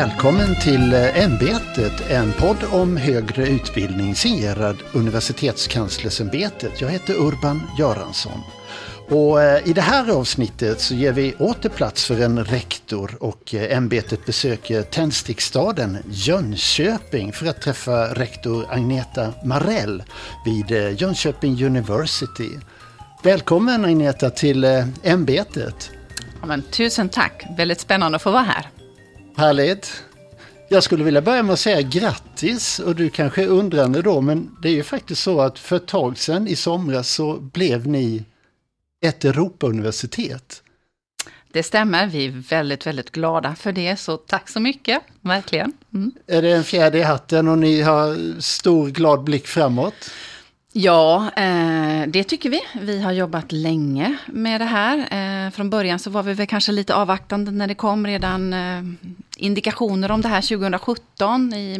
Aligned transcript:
Välkommen 0.00 0.54
till 0.62 0.92
eh, 0.92 1.24
Ämbetet, 1.24 2.10
en 2.10 2.32
podd 2.32 2.56
om 2.72 2.96
högre 2.96 3.48
utbildning 3.48 4.14
signerad 4.14 4.76
Universitetskanslersämbetet. 4.92 6.80
Jag 6.80 6.88
heter 6.88 7.14
Urban 7.14 7.62
Göransson. 7.78 8.40
Och 9.08 9.42
eh, 9.42 9.68
I 9.68 9.72
det 9.72 9.80
här 9.80 10.10
avsnittet 10.10 10.80
så 10.80 10.94
ger 10.94 11.12
vi 11.12 11.34
åter 11.34 11.68
plats 11.68 12.04
för 12.06 12.20
en 12.20 12.44
rektor 12.44 13.16
och 13.20 13.54
eh, 13.54 13.76
ämbetet 13.76 14.26
besöker 14.26 14.82
tändstickstaden 14.82 15.98
Jönköping 16.10 17.32
för 17.32 17.46
att 17.46 17.62
träffa 17.62 18.14
rektor 18.14 18.66
Agneta 18.70 19.32
Marell 19.44 20.02
vid 20.44 20.70
Jönköping 21.00 21.64
University. 21.64 22.50
Välkommen 23.22 23.84
Agneta 23.84 24.30
till 24.30 24.64
ämbetet. 25.02 25.90
Ja, 26.40 26.46
men, 26.46 26.62
tusen 26.62 27.08
tack, 27.08 27.46
väldigt 27.56 27.80
spännande 27.80 28.16
att 28.16 28.22
få 28.22 28.30
vara 28.30 28.42
här. 28.42 28.66
Härligt. 29.36 30.04
Jag 30.68 30.82
skulle 30.82 31.04
vilja 31.04 31.22
börja 31.22 31.42
med 31.42 31.52
att 31.52 31.60
säga 31.60 31.82
grattis 31.82 32.78
och 32.78 32.96
du 32.96 33.10
kanske 33.10 33.42
är 33.42 33.46
undrande 33.46 34.02
då 34.02 34.20
men 34.20 34.56
det 34.62 34.68
är 34.68 34.72
ju 34.72 34.82
faktiskt 34.82 35.22
så 35.22 35.40
att 35.40 35.58
för 35.58 35.76
ett 35.76 35.86
tag 35.86 36.18
sedan 36.18 36.48
i 36.48 36.56
somras 36.56 37.10
så 37.10 37.36
blev 37.36 37.86
ni 37.86 38.24
ett 39.06 39.24
Europauniversitet. 39.24 40.62
Det 41.52 41.62
stämmer, 41.62 42.06
vi 42.06 42.26
är 42.26 42.30
väldigt, 42.30 42.86
väldigt 42.86 43.10
glada 43.10 43.54
för 43.54 43.72
det, 43.72 43.96
så 43.96 44.16
tack 44.16 44.48
så 44.48 44.60
mycket, 44.60 45.02
verkligen. 45.20 45.72
Mm. 45.94 46.12
Är 46.26 46.42
det 46.42 46.50
en 46.52 46.64
fjäder 46.64 46.98
i 46.98 47.02
hatten 47.02 47.48
och 47.48 47.58
ni 47.58 47.80
har 47.80 48.40
stor 48.40 48.88
glad 48.88 49.24
blick 49.24 49.46
framåt? 49.46 50.10
Ja, 50.72 51.30
eh, 51.36 52.06
det 52.08 52.24
tycker 52.24 52.50
vi. 52.50 52.60
Vi 52.80 53.00
har 53.02 53.12
jobbat 53.12 53.52
länge 53.52 54.16
med 54.26 54.60
det 54.60 54.64
här. 54.64 54.98
Eh, 54.98 55.50
från 55.50 55.70
början 55.70 55.98
så 55.98 56.10
var 56.10 56.22
vi 56.22 56.34
väl 56.34 56.46
kanske 56.46 56.72
lite 56.72 56.94
avvaktande 56.94 57.50
när 57.50 57.66
det 57.66 57.74
kom 57.74 58.06
redan 58.06 58.52
eh, 58.52 58.82
indikationer 59.36 60.10
om 60.10 60.20
det 60.20 60.28
här 60.28 60.40
2017 60.40 61.54
i 61.54 61.78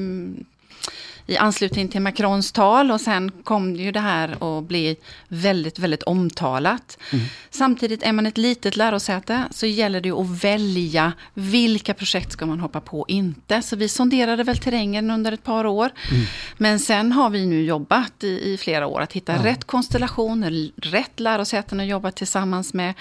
i 1.31 1.37
anslutning 1.37 1.89
till 1.89 2.01
Macrons 2.01 2.53
tal 2.53 2.91
och 2.91 3.01
sen 3.01 3.31
kom 3.45 3.77
ju 3.77 3.93
det 3.93 4.01
här 4.01 4.59
att 4.59 4.65
bli 4.65 4.97
väldigt, 5.29 5.79
väldigt 5.79 6.03
omtalat. 6.03 6.99
Mm. 7.13 7.25
Samtidigt 7.51 8.03
är 8.03 8.13
man 8.13 8.27
ett 8.27 8.39
litet 8.39 8.77
lärosäte 8.77 9.45
så 9.51 9.67
gäller 9.67 10.01
det 10.01 10.11
att 10.11 10.45
välja 10.45 11.13
vilka 11.35 11.95
projekt 11.95 12.33
ska 12.33 12.47
man 12.47 12.61
hoppa 12.61 12.81
på 12.81 13.01
och 13.01 13.11
inte. 13.11 13.63
Så 13.63 13.77
vi 13.77 13.89
sonderade 13.89 14.45
väl 14.45 14.59
terrängen 14.59 15.11
under 15.11 15.33
ett 15.33 15.45
par 15.45 15.67
år. 15.67 15.91
Mm. 16.11 16.25
Men 16.57 16.79
sen 16.79 17.13
har 17.13 17.31
vi 17.31 17.47
nu 17.47 17.65
jobbat 17.65 18.25
i, 18.25 18.53
i 18.53 18.57
flera 18.57 18.87
år 18.87 19.01
att 19.01 19.13
hitta 19.13 19.37
ja. 19.37 19.45
rätt 19.45 19.65
konstellation, 19.65 20.71
rätt 20.77 21.21
lärosäten 21.21 21.81
att 21.81 21.87
jobba 21.87 22.11
tillsammans 22.11 22.75
med 22.75 22.95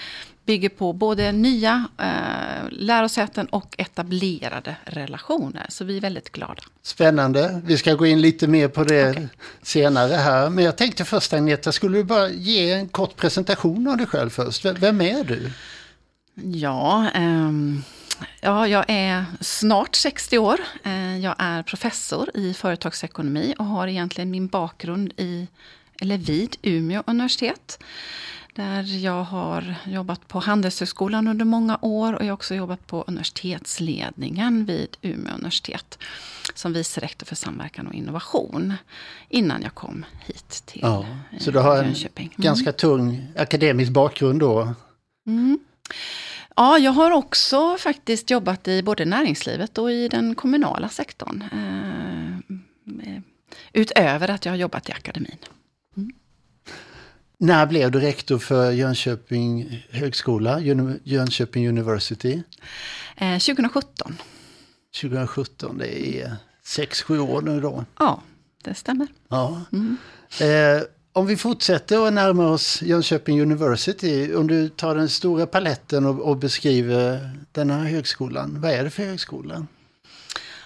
bygger 0.50 0.68
på 0.68 0.92
både 0.92 1.32
nya 1.32 1.88
eh, 1.98 2.68
lärosäten 2.70 3.46
och 3.46 3.74
etablerade 3.78 4.76
relationer. 4.84 5.66
Så 5.68 5.84
vi 5.84 5.96
är 5.96 6.00
väldigt 6.00 6.32
glada. 6.32 6.62
Spännande. 6.82 7.60
Vi 7.64 7.78
ska 7.78 7.94
gå 7.94 8.06
in 8.06 8.20
lite 8.20 8.46
mer 8.46 8.68
på 8.68 8.84
det 8.84 9.10
okay. 9.10 9.26
senare 9.62 10.14
här. 10.14 10.50
Men 10.50 10.64
jag 10.64 10.76
tänkte 10.76 11.04
först 11.04 11.32
Agneta, 11.32 11.72
skulle 11.72 11.98
du 11.98 12.04
bara 12.04 12.28
ge 12.28 12.72
en 12.72 12.88
kort 12.88 13.16
presentation 13.16 13.88
av 13.88 13.96
dig 13.96 14.06
själv 14.06 14.30
först? 14.30 14.64
Vem 14.64 15.00
är 15.00 15.24
du? 15.24 15.50
Ja, 16.34 17.10
ehm, 17.14 17.82
ja, 18.40 18.68
jag 18.68 18.84
är 18.88 19.24
snart 19.40 19.94
60 19.94 20.38
år. 20.38 20.60
Eh, 20.84 21.18
jag 21.18 21.34
är 21.38 21.62
professor 21.62 22.30
i 22.34 22.54
företagsekonomi 22.54 23.54
och 23.58 23.64
har 23.64 23.88
egentligen 23.88 24.30
min 24.30 24.46
bakgrund 24.46 25.12
i, 25.16 25.48
eller 26.00 26.18
vid 26.18 26.56
Umeå 26.62 27.02
universitet. 27.06 27.78
Där 28.54 29.04
jag 29.04 29.24
har 29.24 29.74
jobbat 29.86 30.28
på 30.28 30.38
Handelshögskolan 30.38 31.28
under 31.28 31.44
många 31.44 31.78
år 31.82 32.12
och 32.12 32.22
jag 32.22 32.26
har 32.26 32.32
också 32.32 32.54
jobbat 32.54 32.86
på 32.86 33.04
universitetsledningen 33.06 34.64
vid 34.64 34.96
Umeå 35.02 35.34
universitet. 35.34 35.98
Som 36.54 36.72
vice 36.72 37.00
rektor 37.00 37.26
för 37.26 37.36
samverkan 37.36 37.86
och 37.86 37.94
innovation. 37.94 38.74
Innan 39.28 39.62
jag 39.62 39.74
kom 39.74 40.04
hit 40.26 40.62
till 40.66 40.80
ja, 40.82 41.06
Så 41.38 41.50
du 41.50 41.58
har 41.58 41.76
en 41.76 41.94
mm. 42.16 42.30
ganska 42.36 42.72
tung 42.72 43.26
akademisk 43.36 43.92
bakgrund 43.92 44.40
då? 44.40 44.74
Mm. 45.26 45.58
Ja, 46.56 46.78
jag 46.78 46.92
har 46.92 47.10
också 47.10 47.76
faktiskt 47.78 48.30
jobbat 48.30 48.68
i 48.68 48.82
både 48.82 49.04
näringslivet 49.04 49.78
och 49.78 49.92
i 49.92 50.08
den 50.08 50.34
kommunala 50.34 50.88
sektorn. 50.88 51.44
Eh, 53.02 53.20
utöver 53.72 54.30
att 54.30 54.44
jag 54.44 54.52
har 54.52 54.56
jobbat 54.58 54.88
i 54.88 54.92
akademin. 54.92 55.38
När 57.42 57.66
blev 57.66 57.90
du 57.90 58.00
rektor 58.00 58.38
för 58.38 58.70
Jönköping 58.70 59.68
högskola, 59.90 60.60
Jönköping 61.04 61.68
University? 61.68 62.42
Eh, 63.16 63.38
2017. 63.38 64.16
2017, 65.00 65.78
det 65.78 66.20
är 66.22 66.36
6-7 66.64 67.18
år 67.18 67.42
nu 67.42 67.60
då? 67.60 67.84
Ja, 67.98 68.22
det 68.64 68.74
stämmer. 68.74 69.06
Ja. 69.28 69.62
Mm. 69.72 69.96
Eh, 70.40 70.82
om 71.12 71.26
vi 71.26 71.36
fortsätter 71.36 72.06
och 72.06 72.12
närmar 72.12 72.44
oss 72.44 72.82
Jönköping 72.82 73.42
University, 73.42 74.34
om 74.34 74.46
du 74.46 74.68
tar 74.68 74.94
den 74.94 75.08
stora 75.08 75.46
paletten 75.46 76.06
och, 76.06 76.20
och 76.20 76.36
beskriver 76.36 77.30
den 77.52 77.70
här 77.70 77.84
högskolan, 77.84 78.60
vad 78.60 78.70
är 78.70 78.84
det 78.84 78.90
för 78.90 79.02
högskola? 79.02 79.66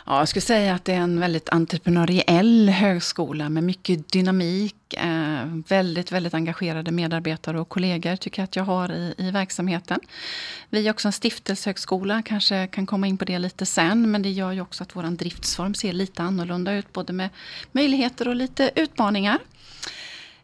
Ja, 0.07 0.19
jag 0.19 0.29
skulle 0.29 0.41
säga 0.41 0.75
att 0.75 0.85
det 0.85 0.93
är 0.93 1.01
en 1.01 1.21
väldigt 1.21 1.49
entreprenöriell 1.49 2.69
högskola 2.69 3.49
med 3.49 3.65
mycket 3.65 4.09
dynamik. 4.09 4.95
Eh, 4.95 5.47
väldigt, 5.69 6.13
väldigt 6.13 6.35
engagerade 6.35 6.91
medarbetare 6.91 7.61
och 7.61 7.69
kollegor 7.69 8.17
tycker 8.17 8.43
jag 8.43 8.45
att 8.45 8.57
jag 8.57 8.65
har 8.65 8.93
i, 8.93 9.15
i 9.19 9.31
verksamheten. 9.31 10.01
Vi 10.71 10.87
är 10.87 10.91
också 10.91 11.09
en 11.09 11.13
stiftelsehögskola, 11.13 12.23
kanske 12.23 12.67
kan 12.67 12.87
komma 12.87 13.07
in 13.07 13.19
på 13.19 13.25
det 13.25 13.39
lite 13.39 13.67
sen. 13.67 14.11
Men 14.11 14.23
det 14.23 14.31
gör 14.31 14.53
ju 14.53 14.61
också 14.61 14.83
att 14.83 14.97
vår 14.97 15.03
driftsform 15.03 15.75
ser 15.75 15.93
lite 15.93 16.23
annorlunda 16.23 16.73
ut. 16.73 16.93
Både 16.93 17.13
med 17.13 17.29
möjligheter 17.73 18.29
och 18.29 18.35
lite 18.35 18.71
utmaningar. 18.75 19.39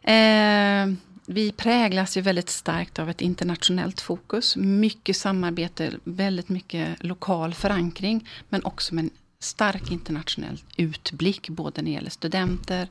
Eh, 0.01 0.93
vi 1.25 1.51
präglas 1.51 2.17
ju 2.17 2.21
väldigt 2.21 2.49
starkt 2.49 2.99
av 2.99 3.09
ett 3.09 3.21
internationellt 3.21 4.01
fokus. 4.01 4.55
Mycket 4.55 5.17
samarbete, 5.17 5.91
väldigt 6.03 6.49
mycket 6.49 7.03
lokal 7.03 7.53
förankring. 7.53 8.29
Men 8.49 8.63
också 8.63 8.95
med 8.95 9.03
en 9.03 9.09
stark 9.43 9.91
internationell 9.91 10.61
utblick, 10.77 11.49
både 11.49 11.81
när 11.81 11.89
det 11.89 11.93
gäller 11.93 12.09
studenter, 12.09 12.87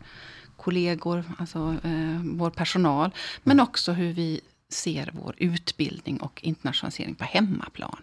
kollegor, 0.57 1.25
alltså 1.39 1.77
eh, 1.85 2.21
vår 2.23 2.51
personal, 2.51 3.11
men 3.43 3.57
mm. 3.57 3.63
också 3.63 3.93
hur 3.93 4.13
vi 4.13 4.41
ser 4.69 5.11
vår 5.13 5.35
utbildning 5.39 6.21
och 6.21 6.41
internationalisering 6.43 7.15
på 7.15 7.25
hemmaplan. 7.25 7.97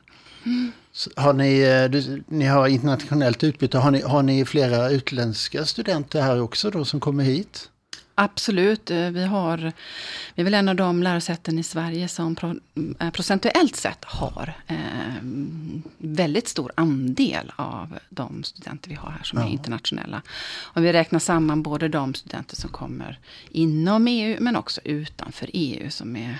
Mm. 0.45 0.71
Har 1.15 1.33
ni, 1.33 1.59
eh, 1.59 1.89
du, 1.89 2.23
ni 2.27 2.45
har 2.45 2.67
internationellt 2.67 3.43
utbyte, 3.43 3.77
har 3.77 3.91
ni, 3.91 4.01
har 4.01 4.23
ni 4.23 4.45
flera 4.45 4.89
utländska 4.89 5.65
studenter 5.65 6.21
här 6.21 6.41
också 6.41 6.69
då 6.69 6.85
som 6.85 6.99
kommer 6.99 7.23
hit? 7.23 7.69
Absolut. 8.19 8.91
Eh, 8.91 9.09
vi, 9.09 9.25
har, 9.25 9.57
vi 10.35 10.41
är 10.41 10.43
väl 10.43 10.53
en 10.53 10.69
av 10.69 10.75
de 10.75 11.03
lärosäten 11.03 11.59
i 11.59 11.63
Sverige 11.63 12.07
som 12.07 12.35
pro, 12.35 12.55
eh, 12.99 13.09
procentuellt 13.09 13.75
sett 13.75 14.05
har 14.05 14.53
eh, 14.67 14.77
väldigt 15.97 16.47
stor 16.47 16.71
andel 16.75 17.51
av 17.55 17.99
de 18.09 18.43
studenter 18.43 18.89
vi 18.89 18.95
har 18.95 19.09
här 19.09 19.23
som 19.23 19.39
ja. 19.39 19.45
är 19.45 19.49
internationella. 19.49 20.21
Om 20.63 20.83
vi 20.83 20.93
räknar 20.93 21.19
samman 21.19 21.63
både 21.63 21.87
de 21.87 22.13
studenter 22.13 22.55
som 22.55 22.69
kommer 22.69 23.19
inom 23.49 24.07
EU 24.07 24.37
men 24.39 24.55
också 24.55 24.81
utanför 24.83 25.49
EU. 25.53 25.89
Som 25.89 26.15
är, 26.15 26.37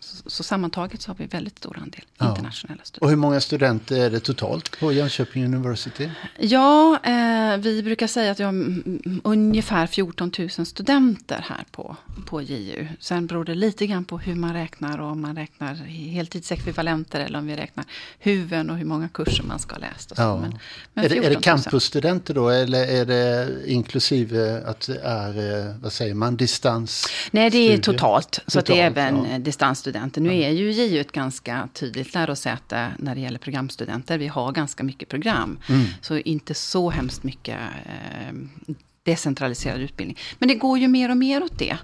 så, 0.00 0.30
så 0.30 0.42
sammantaget 0.42 1.02
så 1.02 1.10
har 1.10 1.16
vi 1.16 1.26
väldigt 1.26 1.58
stor 1.58 1.78
andel 1.78 2.04
ja. 2.18 2.30
internationella 2.30 2.84
studenter. 2.84 3.04
Och 3.04 3.10
hur 3.10 3.16
många 3.16 3.40
studenter 3.40 4.00
är 4.00 4.10
det 4.10 4.20
totalt 4.20 4.80
på 4.80 4.92
Jönköping 4.92 5.44
University? 5.44 6.10
Ja, 6.38 7.00
eh, 7.04 7.56
vi 7.56 7.82
brukar 7.82 8.06
säga 8.06 8.32
att 8.32 8.40
vi 8.40 8.44
har 8.44 8.82
ungefär 9.24 9.86
14 9.86 10.32
000 10.38 10.48
studenter 10.50 11.17
studenter 11.18 11.44
här 11.48 11.64
på, 11.70 11.96
på 12.26 12.42
JU. 12.42 12.86
Sen 13.00 13.26
beror 13.26 13.44
det 13.44 13.54
lite 13.54 13.86
grann 13.86 14.04
på 14.04 14.18
hur 14.18 14.34
man 14.34 14.52
räknar 14.52 14.98
och 14.98 15.10
om 15.10 15.20
man 15.20 15.36
räknar 15.36 15.74
heltidsekvivalenter 15.74 17.20
eller 17.20 17.38
om 17.38 17.46
vi 17.46 17.56
räknar 17.56 17.84
huvuden 18.18 18.70
och 18.70 18.76
hur 18.76 18.84
många 18.84 19.08
kurser 19.08 19.44
man 19.44 19.58
ska 19.58 19.74
ha 19.74 19.80
läst. 19.80 20.12
Ja. 20.16 20.40
Men, 20.40 20.58
men 20.94 21.04
är, 21.04 21.08
det, 21.08 21.16
är 21.16 21.30
det 21.30 21.42
campusstudenter 21.42 22.34
då 22.34 22.48
eller 22.48 22.86
är 22.86 23.04
det 23.04 23.48
inklusive 23.66 24.62
att 24.66 24.86
det 24.86 25.00
är, 25.02 25.68
eh, 25.68 25.74
vad 25.82 25.92
säger 25.92 26.14
man, 26.14 26.36
distans? 26.36 27.06
Nej, 27.30 27.50
det 27.50 27.58
är 27.58 27.78
totalt. 27.78 28.34
Så 28.34 28.40
totalt, 28.40 28.56
att 28.56 28.66
det 28.66 28.80
är 28.80 28.86
även 28.86 29.26
ja. 29.30 29.38
distansstudenter. 29.38 30.20
Nu 30.20 30.42
är 30.42 30.50
ju 30.50 30.72
JU 30.72 31.00
ett 31.00 31.12
ganska 31.12 31.68
tydligt 31.74 32.14
lärosäte 32.14 32.92
när 32.98 33.14
det 33.14 33.20
gäller 33.20 33.38
programstudenter. 33.38 34.18
Vi 34.18 34.26
har 34.26 34.52
ganska 34.52 34.84
mycket 34.84 35.08
program. 35.08 35.58
Mm. 35.68 35.86
Så 36.02 36.18
inte 36.18 36.54
så 36.54 36.90
hemskt 36.90 37.22
mycket 37.22 37.58
eh, 37.84 38.74
decentraliserad 39.08 39.80
utbildning. 39.80 40.18
Men 40.38 40.48
det 40.48 40.54
går 40.54 40.78
ju 40.78 40.88
mer 40.88 41.10
och 41.10 41.16
mer 41.16 41.42
åt 41.42 41.58
det. 41.58 41.76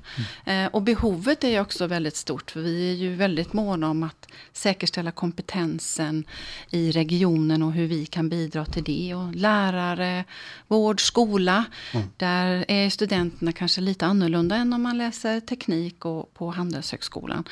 Mm. 0.47 0.65
Eh, 0.65 0.71
och 0.75 0.83
behovet 0.83 1.45
är 1.45 1.61
också 1.61 1.87
väldigt 1.87 2.17
stort. 2.17 2.51
För 2.51 2.61
vi 2.61 2.91
är 2.91 2.95
ju 2.95 3.15
väldigt 3.15 3.53
måna 3.53 3.91
om 3.91 4.03
att 4.03 4.29
säkerställa 4.53 5.11
kompetensen 5.11 6.25
i 6.71 6.91
regionen 6.91 7.63
och 7.63 7.73
hur 7.73 7.87
vi 7.87 8.07
kan 8.07 8.29
bidra 8.29 8.65
till 8.65 8.85
det. 8.85 9.15
Och 9.15 9.35
lärare, 9.35 10.25
vård, 10.69 11.01
skola. 11.01 11.65
Mm. 11.93 12.07
Där 12.17 12.65
är 12.69 12.91
studenterna 12.91 13.53
kanske 13.53 13.81
lite 13.81 14.07
annorlunda 14.07 14.57
än 14.57 14.73
om 14.73 14.83
man 14.83 14.99
läser 14.99 15.41
teknik 15.41 16.05
och 16.05 16.35
på 16.35 16.51
Handelshögskolan. 16.51 17.45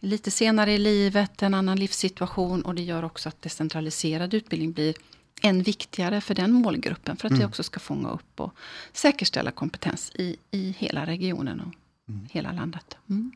Lite 0.00 0.30
senare 0.30 0.72
i 0.72 0.78
livet, 0.78 1.42
en 1.42 1.54
annan 1.54 1.78
livssituation 1.78 2.62
och 2.62 2.74
det 2.74 2.82
gör 2.82 3.04
också 3.04 3.28
att 3.28 3.42
decentraliserad 3.42 4.34
utbildning 4.34 4.72
blir 4.72 4.94
än 5.42 5.62
viktigare 5.62 6.20
för 6.20 6.34
den 6.34 6.52
målgruppen. 6.52 7.16
För 7.16 7.26
att 7.26 7.30
mm. 7.30 7.40
vi 7.40 7.46
också 7.46 7.62
ska 7.62 7.80
fånga 7.80 8.10
upp 8.10 8.40
och 8.40 8.54
säkerställa 8.92 9.50
kompetens 9.50 10.12
i, 10.14 10.36
i 10.50 10.74
hela 10.78 11.06
regionen 11.06 11.60
och 11.60 11.74
mm. 12.08 12.26
hela 12.30 12.52
landet. 12.52 12.96
Mm. 13.10 13.32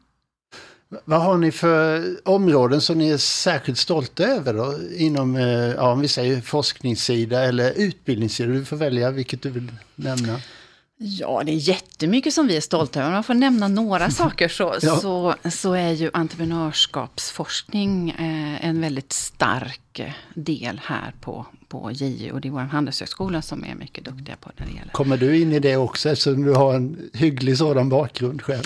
Vad 1.04 1.22
har 1.22 1.36
ni 1.38 1.52
för 1.52 2.04
områden 2.28 2.80
som 2.80 2.98
ni 2.98 3.10
är 3.10 3.16
särskilt 3.18 3.78
stolta 3.78 4.24
över 4.24 4.54
då? 4.54 4.74
Inom, 4.96 5.36
eh, 5.36 5.44
ja, 5.48 5.92
om 5.92 6.00
vi 6.00 6.08
säger 6.08 6.40
forskningssida 6.40 7.40
eller 7.40 7.72
utbildningssida? 7.76 8.52
Du 8.52 8.64
får 8.64 8.76
välja 8.76 9.10
vilket 9.10 9.42
du 9.42 9.50
vill 9.50 9.72
nämna. 9.94 10.40
Ja, 11.00 11.42
det 11.46 11.52
är 11.52 11.68
jättemycket 11.68 12.34
som 12.34 12.46
vi 12.46 12.56
är 12.56 12.60
stolta 12.60 13.00
över. 13.00 13.08
Om 13.08 13.14
man 13.14 13.24
får 13.24 13.34
nämna 13.34 13.68
några 13.68 14.10
saker 14.20 14.48
så, 14.48 14.74
ja. 14.82 14.96
så, 14.96 15.34
så 15.50 15.72
är 15.72 15.90
ju 15.90 16.10
entreprenörskapsforskning 16.12 18.10
eh, 18.10 18.66
en 18.66 18.80
väldigt 18.80 19.12
stark 19.12 19.98
eh, 19.98 20.12
del 20.34 20.80
här 20.84 21.14
på, 21.20 21.46
på 21.68 21.92
JU. 21.92 22.32
Och 22.32 22.40
det 22.40 22.48
är 22.48 22.52
vår 22.52 22.60
handelshögskola 22.60 23.42
som 23.42 23.64
är 23.64 23.74
mycket 23.74 24.04
duktiga 24.04 24.36
på 24.40 24.50
det. 24.56 24.64
Gäller. 24.64 24.92
Kommer 24.92 25.16
du 25.16 25.40
in 25.40 25.52
i 25.52 25.58
det 25.58 25.76
också 25.76 26.10
eftersom 26.10 26.42
du 26.44 26.54
har 26.54 26.74
en 26.74 27.10
hygglig 27.12 27.58
sådan 27.58 27.88
bakgrund 27.88 28.42
själv? 28.42 28.64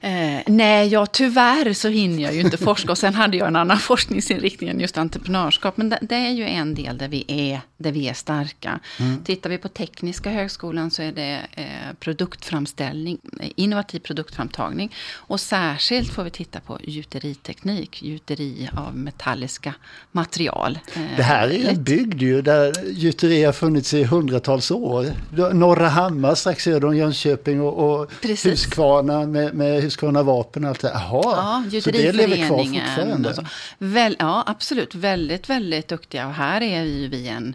Eh, 0.00 0.40
nej, 0.46 0.88
ja, 0.88 1.06
tyvärr 1.06 1.72
så 1.72 1.88
hinner 1.88 2.22
jag 2.22 2.34
ju 2.34 2.40
inte 2.40 2.56
forska. 2.56 2.90
Och 2.90 2.98
sen 2.98 3.14
hade 3.14 3.36
jag 3.36 3.48
en 3.48 3.56
annan 3.56 3.78
forskningsinriktning 3.88 4.70
än 4.70 4.80
just 4.80 4.98
entreprenörskap. 4.98 5.76
Men 5.76 5.88
det, 5.88 5.98
det 6.02 6.14
är 6.14 6.30
ju 6.30 6.44
en 6.44 6.74
del 6.74 6.98
där 6.98 7.08
vi 7.08 7.24
är, 7.28 7.60
där 7.76 7.92
vi 7.92 8.08
är 8.08 8.14
starka. 8.14 8.80
Mm. 9.00 9.24
Tittar 9.24 9.50
vi 9.50 9.58
på 9.58 9.68
Tekniska 9.68 10.30
högskolan 10.30 10.90
så 10.90 11.02
är 11.02 11.12
det 11.12 11.40
eh, 11.54 11.64
produktframställning, 12.00 13.18
innovativ 13.56 13.98
produktframtagning. 13.98 14.94
Och 15.14 15.40
särskilt 15.40 16.12
får 16.12 16.24
vi 16.24 16.30
titta 16.30 16.60
på 16.60 16.78
gjuteriteknik, 16.82 18.02
gjuteri 18.02 18.70
av 18.76 18.96
metalliska 18.96 19.74
material. 20.12 20.78
Eh, 20.94 21.02
det 21.16 21.22
här 21.22 21.48
är 21.48 21.68
en 21.68 21.84
bygd 21.84 22.22
ju 22.22 22.42
där 22.42 22.74
gjuteri 22.90 23.44
har 23.44 23.52
funnits 23.52 23.94
i 23.94 24.04
hundratals 24.04 24.70
år. 24.70 25.06
Norra 25.52 25.88
Hammar 25.88 26.34
strax 26.34 26.64
söder 26.64 26.88
om 26.88 26.96
Jönköping 26.96 27.60
och, 27.60 28.00
och 28.00 28.12
Huskvarna 28.44 29.26
med, 29.26 29.54
med 29.54 29.87
Husqvarna 29.88 30.22
vapen 30.22 30.64
och 30.64 30.70
allt 30.70 30.80
det 30.80 30.88
Jaha, 30.88 31.64
ja, 31.72 31.80
så 31.80 31.90
det 31.90 32.12
lever 32.12 32.46
kvar 32.46 32.64
fortfarande? 32.64 33.46
Väl, 33.78 34.16
ja, 34.18 34.44
absolut. 34.46 34.94
Väldigt, 34.94 35.50
väldigt 35.50 35.88
duktiga. 35.88 36.26
Och 36.26 36.34
här 36.34 36.60
är 36.60 36.82
ju 36.82 37.08
vi 37.08 37.28
en 37.28 37.54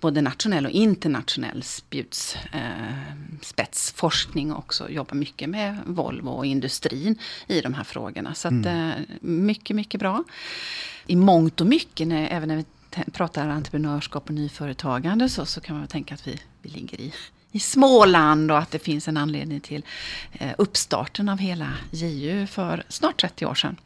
både 0.00 0.20
nationell 0.20 0.66
och 0.66 0.70
internationell 0.70 1.62
spjuts, 1.62 2.36
eh, 2.52 2.60
spetsforskning 3.42 4.52
också. 4.52 4.90
Jobbar 4.90 5.14
mycket 5.14 5.48
med 5.48 5.76
Volvo 5.86 6.30
och 6.30 6.46
industrin 6.46 7.18
i 7.46 7.60
de 7.60 7.74
här 7.74 7.84
frågorna. 7.84 8.34
Så 8.34 8.48
att, 8.48 8.52
mm. 8.52 8.88
eh, 8.88 8.94
mycket, 9.20 9.76
mycket 9.76 10.00
bra. 10.00 10.24
I 11.06 11.16
mångt 11.16 11.60
och 11.60 11.66
mycket, 11.66 12.08
när, 12.08 12.28
även 12.28 12.48
när 12.48 12.56
vi 12.56 12.64
pratar 13.12 13.48
entreprenörskap 13.48 14.24
och 14.28 14.34
nyföretagande 14.34 15.28
så, 15.28 15.46
så 15.46 15.60
kan 15.60 15.78
man 15.78 15.86
tänka 15.86 16.14
att 16.14 16.26
vi, 16.26 16.40
vi 16.62 16.70
ligger 16.70 17.00
i 17.00 17.12
i 17.52 17.60
Småland 17.60 18.50
och 18.50 18.58
att 18.58 18.70
det 18.70 18.78
finns 18.78 19.08
en 19.08 19.16
anledning 19.16 19.60
till 19.60 19.84
eh, 20.32 20.52
uppstarten 20.58 21.28
av 21.28 21.38
hela 21.38 21.72
JU 21.90 22.46
för 22.46 22.82
snart 22.88 23.20
30 23.20 23.46
år 23.46 23.54
sedan. 23.54 23.76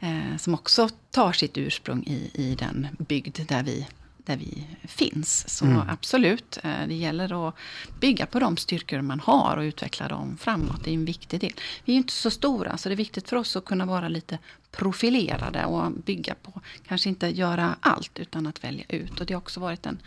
Eh, 0.00 0.36
som 0.38 0.54
också 0.54 0.88
tar 1.10 1.32
sitt 1.32 1.58
ursprung 1.58 2.04
i, 2.06 2.30
i 2.34 2.54
den 2.54 2.88
bygd 2.98 3.38
där 3.48 3.62
vi, 3.62 3.86
där 4.16 4.36
vi 4.36 4.66
finns. 4.84 5.48
Så 5.48 5.64
mm. 5.64 5.82
absolut, 5.88 6.58
eh, 6.62 6.86
det 6.88 6.94
gäller 6.94 7.48
att 7.48 7.54
bygga 8.00 8.26
på 8.26 8.40
de 8.40 8.56
styrkor 8.56 9.00
man 9.00 9.20
har 9.20 9.56
och 9.56 9.62
utveckla 9.62 10.08
dem 10.08 10.36
framåt. 10.40 10.84
Det 10.84 10.90
är 10.90 10.94
en 10.94 11.04
viktig 11.04 11.40
del. 11.40 11.52
Vi 11.84 11.92
är 11.92 11.96
inte 11.96 12.12
så 12.12 12.30
stora, 12.30 12.76
så 12.76 12.88
det 12.88 12.94
är 12.94 12.96
viktigt 12.96 13.28
för 13.28 13.36
oss 13.36 13.56
att 13.56 13.64
kunna 13.64 13.86
vara 13.86 14.08
lite 14.08 14.38
profilerade 14.70 15.64
och 15.64 15.92
bygga 15.92 16.34
på, 16.34 16.60
kanske 16.88 17.08
inte 17.08 17.28
göra 17.28 17.76
allt, 17.80 18.18
utan 18.18 18.46
att 18.46 18.64
välja 18.64 18.84
ut. 18.88 19.20
Och 19.20 19.26
det 19.26 19.34
har 19.34 19.40
också 19.40 19.60
varit 19.60 19.86
en 19.86 19.98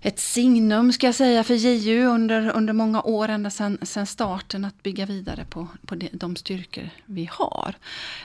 ett 0.00 0.18
signum 0.18 0.92
ska 0.92 1.06
jag 1.06 1.14
säga 1.14 1.44
för 1.44 1.54
JU 1.54 2.04
under, 2.04 2.50
under 2.50 2.72
många 2.72 3.02
år, 3.02 3.28
ända 3.28 3.50
sedan, 3.50 4.06
starten, 4.06 4.64
att 4.64 4.82
bygga 4.82 5.06
vidare 5.06 5.46
på, 5.50 5.66
på 5.86 5.94
de, 5.94 6.08
de 6.12 6.36
styrkor 6.36 6.90
vi 7.04 7.28
har. 7.32 7.74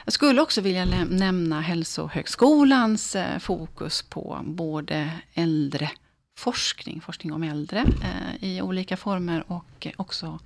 Jag 0.05 0.13
skulle 0.13 0.41
också 0.41 0.61
vilja 0.61 0.85
nämna 1.09 1.61
Hälsohögskolans 1.61 3.15
eh, 3.15 3.39
fokus 3.39 4.01
på 4.01 4.39
både 4.43 5.09
äldre 5.33 5.91
forskning, 6.35 7.01
forskning 7.01 7.33
om 7.33 7.43
äldre 7.43 7.79
eh, 7.79 8.49
i 8.49 8.61
olika 8.61 8.97
former 8.97 9.43
och 9.47 9.87
också 9.95 10.39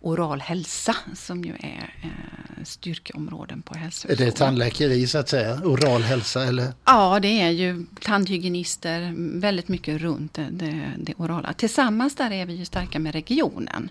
oral 0.00 0.40
hälsa 0.40 0.96
som 1.14 1.44
ju 1.44 1.52
är 1.52 1.94
eh, 2.02 2.64
styrkeområden 2.64 3.62
på 3.62 3.74
hälsohögskolan. 3.74 4.28
Är 4.28 4.32
det 4.32 4.38
tandläkeri 4.38 5.06
så 5.06 5.18
att 5.18 5.28
säga? 5.28 5.60
Oral 5.64 6.02
hälsa 6.02 6.44
eller? 6.44 6.72
Ja, 6.84 7.20
det 7.20 7.40
är 7.40 7.50
ju 7.50 7.86
tandhygienister, 8.00 9.14
väldigt 9.40 9.68
mycket 9.68 10.00
runt 10.00 10.34
det, 10.34 10.48
det, 10.50 10.92
det 10.98 11.14
orala. 11.14 11.52
Tillsammans 11.52 12.16
där 12.16 12.30
är 12.30 12.46
vi 12.46 12.54
ju 12.54 12.64
starka 12.64 12.98
med 12.98 13.12
regionen. 13.12 13.90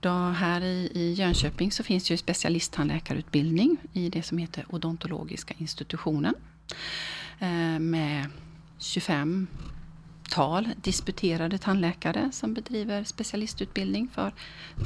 Då 0.00 0.30
här 0.30 0.60
i, 0.60 0.90
i 0.94 1.12
Jönköping 1.12 1.72
så 1.72 1.82
finns 1.82 2.10
ju 2.10 2.16
specialisttandläkarutbildning 2.16 3.76
i 3.92 4.08
det 4.08 4.22
som 4.22 4.38
heter 4.38 4.64
odontologiska 4.68 5.54
institutionen. 5.58 6.34
Eh, 7.38 7.78
med 7.78 8.26
25 8.78 9.46
tal 10.28 10.68
disputerade 10.82 11.58
tandläkare 11.58 12.30
som 12.32 12.54
bedriver 12.54 13.04
specialistutbildning 13.04 14.08
för 14.14 14.32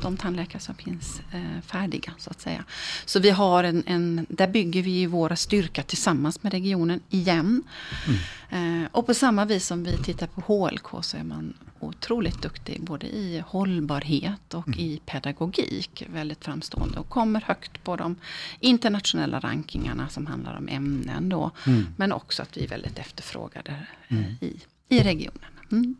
de 0.02 0.16
tandläkare 0.16 0.60
som 0.60 0.74
finns 0.74 1.20
eh, 1.32 1.60
färdiga. 1.66 2.12
Så 2.18 2.30
att 2.30 2.40
säga. 2.40 2.64
Så 3.04 3.20
vi 3.20 3.30
har 3.30 3.64
en, 3.64 3.82
en, 3.86 4.26
där 4.28 4.48
bygger 4.48 4.82
vi 4.82 5.06
våra 5.06 5.36
styrka 5.36 5.82
tillsammans 5.82 6.42
med 6.42 6.52
regionen 6.52 7.00
igen. 7.10 7.62
Mm. 8.06 8.82
Eh, 8.82 8.88
och 8.92 9.06
på 9.06 9.14
samma 9.14 9.44
vis 9.44 9.66
som 9.66 9.84
vi 9.84 9.96
tittar 9.96 10.26
på 10.26 10.40
HLK 10.40 11.04
så 11.04 11.16
är 11.16 11.24
man 11.24 11.54
otroligt 11.80 12.42
duktig 12.42 12.82
både 12.82 13.06
i 13.06 13.42
hållbarhet 13.46 14.54
och 14.54 14.68
mm. 14.68 14.80
i 14.80 15.00
pedagogik. 15.06 16.04
Väldigt 16.08 16.44
framstående 16.44 16.98
och 16.98 17.08
kommer 17.08 17.40
högt 17.40 17.84
på 17.84 17.96
de 17.96 18.16
internationella 18.60 19.40
rankingarna 19.40 20.08
som 20.08 20.26
handlar 20.26 20.56
om 20.56 20.68
ämnen 20.68 21.28
då. 21.28 21.50
Mm. 21.66 21.86
Men 21.96 22.12
också 22.12 22.42
att 22.42 22.56
vi 22.56 22.64
är 22.64 22.68
väldigt 22.68 22.98
efterfrågade 22.98 23.86
eh, 24.08 24.18
mm. 24.18 24.30
i 24.40 24.60
i 24.92 25.02
regionen. 25.02 25.50
Mm. 25.72 25.96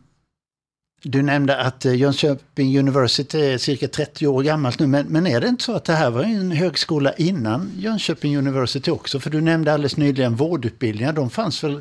Du 1.05 1.23
nämnde 1.23 1.57
att 1.57 1.85
eh, 1.85 1.95
Jönköping 1.95 2.79
University 2.79 3.39
är 3.39 3.59
cirka 3.59 3.89
30 3.89 4.27
år 4.27 4.43
gammalt 4.43 4.79
nu, 4.79 4.87
men, 4.87 5.07
men 5.07 5.27
är 5.27 5.41
det 5.41 5.49
inte 5.49 5.65
så 5.65 5.73
att 5.73 5.85
det 5.85 5.93
här 5.93 6.11
var 6.11 6.23
en 6.23 6.51
högskola 6.51 7.13
innan 7.13 7.71
Jönköping 7.77 8.37
University 8.37 8.91
också? 8.91 9.21
För 9.21 9.31
du 9.31 9.41
nämnde 9.41 9.73
alldeles 9.73 9.97
nyligen 9.97 10.37
vårdutbildningar, 10.37 11.13
de 11.13 11.31
fanns 11.31 11.65
väl 11.65 11.81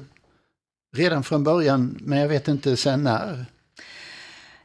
redan 0.96 1.24
från 1.24 1.44
början, 1.44 1.98
men 2.02 2.20
jag 2.20 2.28
vet 2.28 2.48
inte 2.48 2.78
sen 2.78 3.04
när? 3.04 3.46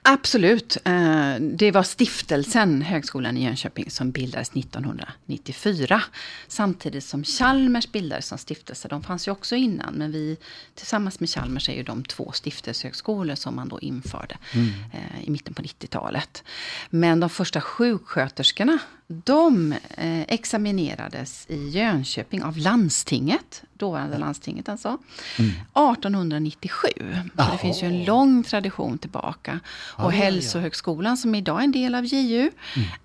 Absolut. 0.09 0.77
Eh, 0.85 1.35
det 1.41 1.71
var 1.71 1.83
stiftelsen 1.83 2.83
Högskolan 2.83 3.37
i 3.37 3.45
Jönköping 3.45 3.91
som 3.91 4.11
bildades 4.11 4.51
1994. 4.51 6.03
Samtidigt 6.49 7.05
som 7.05 7.25
Chalmers 7.25 7.93
bildades 7.93 8.27
som 8.27 8.39
stiftelse. 8.39 8.89
De 8.89 9.03
fanns 9.03 9.29
ju 9.29 9.33
också 9.33 9.57
innan, 9.57 9.95
men 9.95 10.13
vi 10.13 10.37
tillsammans 10.75 11.21
med 11.21 11.31
Chalmers 11.31 11.69
är 11.69 11.75
ju 11.75 11.83
de 11.83 12.05
två 12.05 12.33
stiftelsehögskolor 12.33 13.35
som 13.35 13.57
man 13.57 13.69
då 13.69 13.81
införde 13.81 14.39
mm. 14.53 14.69
Eh, 14.93 15.25
i 15.25 15.31
mitten 15.31 15.55
på 15.55 15.63
90-talet. 15.63 16.43
Men 16.91 17.21
de 17.21 17.31
första 17.31 17.61
sjuksköterskorna 17.61 18.79
de 19.09 19.73
eh, 19.73 20.23
examinerades 20.23 21.47
i 21.49 21.69
Jönköping 21.69 22.43
av 22.43 22.57
landstinget, 22.57 23.63
dåvarande 23.75 24.19
landstinget 24.19 24.69
alltså, 24.69 24.99
mm. 25.39 25.51
1897. 25.51 26.89
Så 27.37 27.51
det 27.53 27.59
finns 27.59 27.83
ju 27.83 27.87
en 27.87 28.05
lång 28.05 28.43
tradition 28.43 28.99
tillbaka. 28.99 29.61
Och 29.77 30.05
ah, 30.05 30.09
Hälsohögskolan 30.09 31.13
ja. 31.13 31.17
som 31.17 31.35
idag 31.35 31.61
är 31.61 31.65
en 31.65 31.73
del 31.73 31.95
av 31.95 32.05
JU, 32.05 32.51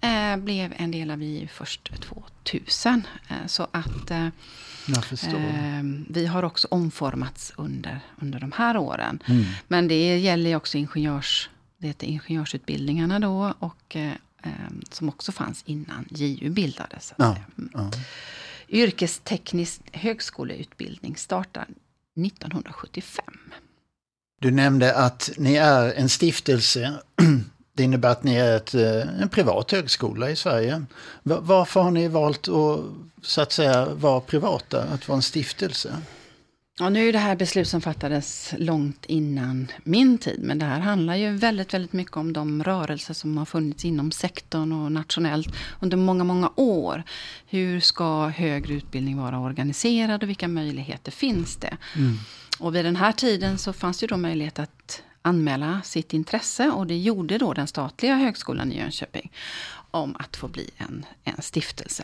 mm. 0.02 0.40
eh, 0.40 0.44
blev 0.44 0.74
en 0.78 0.92
del 0.92 1.12
av 1.12 1.24
JU 1.24 1.48
först 1.48 1.92
2000. 2.44 3.08
Eh, 3.28 3.36
så 3.48 3.68
att 3.72 4.12
eh, 4.12 4.26
eh, 4.26 5.84
vi 6.10 6.26
har 6.26 6.44
också 6.44 6.68
omformats 6.72 7.54
under, 7.56 8.00
under 8.22 8.40
de 8.40 8.52
här 8.52 8.78
åren. 8.78 9.24
Mm. 9.26 9.44
Men 9.68 9.88
det 9.88 10.18
gäller 10.18 10.50
ju 10.50 10.56
också 10.56 10.78
ingenjörs, 10.78 11.50
det 11.78 11.88
heter 11.88 12.08
ingenjörsutbildningarna 12.08 13.20
då 13.20 13.54
och 13.60 13.96
eh, 13.96 14.12
som 14.92 15.10
också 15.10 15.32
fanns 15.32 15.64
innan 15.66 16.06
JU 16.10 16.50
bildades. 16.50 17.14
Ja, 17.18 17.38
mm. 17.58 17.70
ja. 17.74 17.92
Yrkesteknisk 18.70 19.82
högskoleutbildning 19.92 21.16
startar 21.16 21.68
1975. 22.26 23.26
Du 24.42 24.52
nämnde 24.52 24.96
att 24.96 25.32
ni 25.38 25.56
är 25.56 25.94
en 25.94 26.10
stiftelse. 26.10 26.94
Det 27.74 27.84
innebär 27.84 28.10
att 28.10 28.24
ni 28.24 28.36
är 28.36 28.56
ett, 28.56 28.74
eh, 28.74 29.22
en 29.22 29.30
privat 29.30 29.72
högskola 29.72 30.30
i 30.30 30.36
Sverige. 30.36 30.86
Varför 31.24 31.82
har 31.82 31.92
ni 31.92 32.08
valt 32.08 32.48
att, 32.48 32.80
så 33.22 33.42
att 33.42 33.52
säga, 33.52 33.86
vara 33.86 34.22
privata, 34.22 34.84
att 34.84 35.08
vara 35.08 35.16
en 35.16 35.22
stiftelse? 35.22 35.98
Ja, 36.82 36.90
nu 36.90 37.10
är 37.10 37.14
det 37.14 37.20
här 37.20 37.36
beslut 37.36 37.68
som 37.68 37.82
fattades 37.82 38.54
långt 38.58 39.06
innan 39.06 39.72
min 39.84 40.18
tid. 40.18 40.40
Men 40.44 40.60
det 40.60 40.66
här 40.66 40.80
handlar 40.80 41.16
ju 41.16 41.32
väldigt, 41.32 41.74
väldigt 41.74 41.94
mycket 41.94 42.18
om 42.18 42.34
de 42.34 42.64
rörelser 42.64 43.14
som 43.14 43.38
har 43.38 43.46
funnits 43.46 43.86
inom 43.86 44.12
sektorn 44.12 44.72
och 44.72 44.92
nationellt 44.92 45.48
under 45.80 45.98
många, 45.98 46.24
många 46.24 46.52
år. 46.56 47.04
Hur 47.48 47.80
ska 47.80 48.28
högre 48.28 48.74
utbildning 48.74 49.18
vara 49.18 49.40
organiserad 49.40 50.24
och 50.24 50.30
vilka 50.30 50.48
möjligheter 50.48 51.12
finns 51.12 51.56
det? 51.56 51.78
Mm. 51.96 52.18
Och 52.60 52.76
vid 52.76 52.86
den 52.86 52.96
här 52.96 53.12
tiden 53.12 53.58
så 53.58 53.74
fanns 53.74 54.00
det 54.00 54.08
då 54.08 54.18
möjlighet 54.18 54.60
att 54.60 55.02
anmäla 55.22 55.82
sitt 55.84 56.14
intresse 56.14 56.70
och 56.70 56.88
det 56.88 56.98
gjorde 56.98 57.38
då 57.38 57.54
den 57.54 57.68
statliga 57.68 58.16
högskolan 58.16 58.72
i 58.72 58.78
Jönköping 58.78 59.32
om 59.92 60.16
att 60.20 60.36
få 60.36 60.48
bli 60.48 60.70
en, 60.78 61.06
en 61.24 61.42
stiftelse 61.42 62.04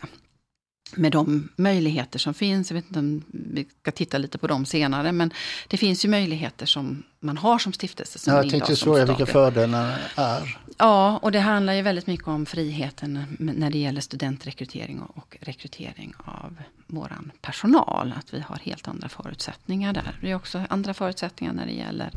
med 0.96 1.12
de 1.12 1.48
möjligheter 1.56 2.18
som 2.18 2.34
finns. 2.34 2.70
Jag 2.70 2.74
vet 2.74 2.86
inte 2.86 2.98
om 2.98 3.24
vi 3.28 3.66
ska 3.80 3.90
titta 3.90 4.18
lite 4.18 4.38
på 4.38 4.46
dem 4.46 4.66
senare, 4.66 5.12
men 5.12 5.32
det 5.68 5.76
finns 5.76 6.04
ju 6.04 6.08
möjligheter 6.08 6.66
som 6.66 7.02
man 7.20 7.36
har 7.36 7.58
som 7.58 7.72
stiftelse. 7.72 8.18
Som 8.18 8.32
ja, 8.32 8.42
jag 8.42 8.50
tänkte 8.50 8.76
fråga 8.76 9.04
vilka 9.04 9.26
fördelarna 9.26 9.98
är. 10.14 10.58
Ja, 10.78 11.18
och 11.18 11.32
det 11.32 11.40
handlar 11.40 11.72
ju 11.72 11.82
väldigt 11.82 12.06
mycket 12.06 12.28
om 12.28 12.46
friheten 12.46 13.36
när 13.38 13.70
det 13.70 13.78
gäller 13.78 14.00
studentrekrytering 14.00 15.00
och 15.00 15.36
rekrytering 15.40 16.14
av 16.24 16.56
våran 16.86 17.32
personal. 17.40 18.14
Att 18.18 18.34
vi 18.34 18.40
har 18.40 18.56
helt 18.56 18.88
andra 18.88 19.08
förutsättningar 19.08 19.92
där. 19.92 20.18
Det 20.20 20.30
är 20.30 20.34
också 20.34 20.62
andra 20.68 20.94
förutsättningar 20.94 21.52
när 21.52 21.66
det 21.66 21.72
gäller 21.72 22.10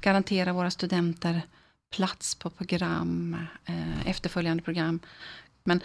garantera 0.00 0.52
våra 0.52 0.70
studenter 0.70 1.42
plats 1.90 2.34
på 2.34 2.50
program, 2.50 3.36
eh, 3.64 4.08
efterföljande 4.08 4.62
program, 4.62 5.00
men, 5.66 5.80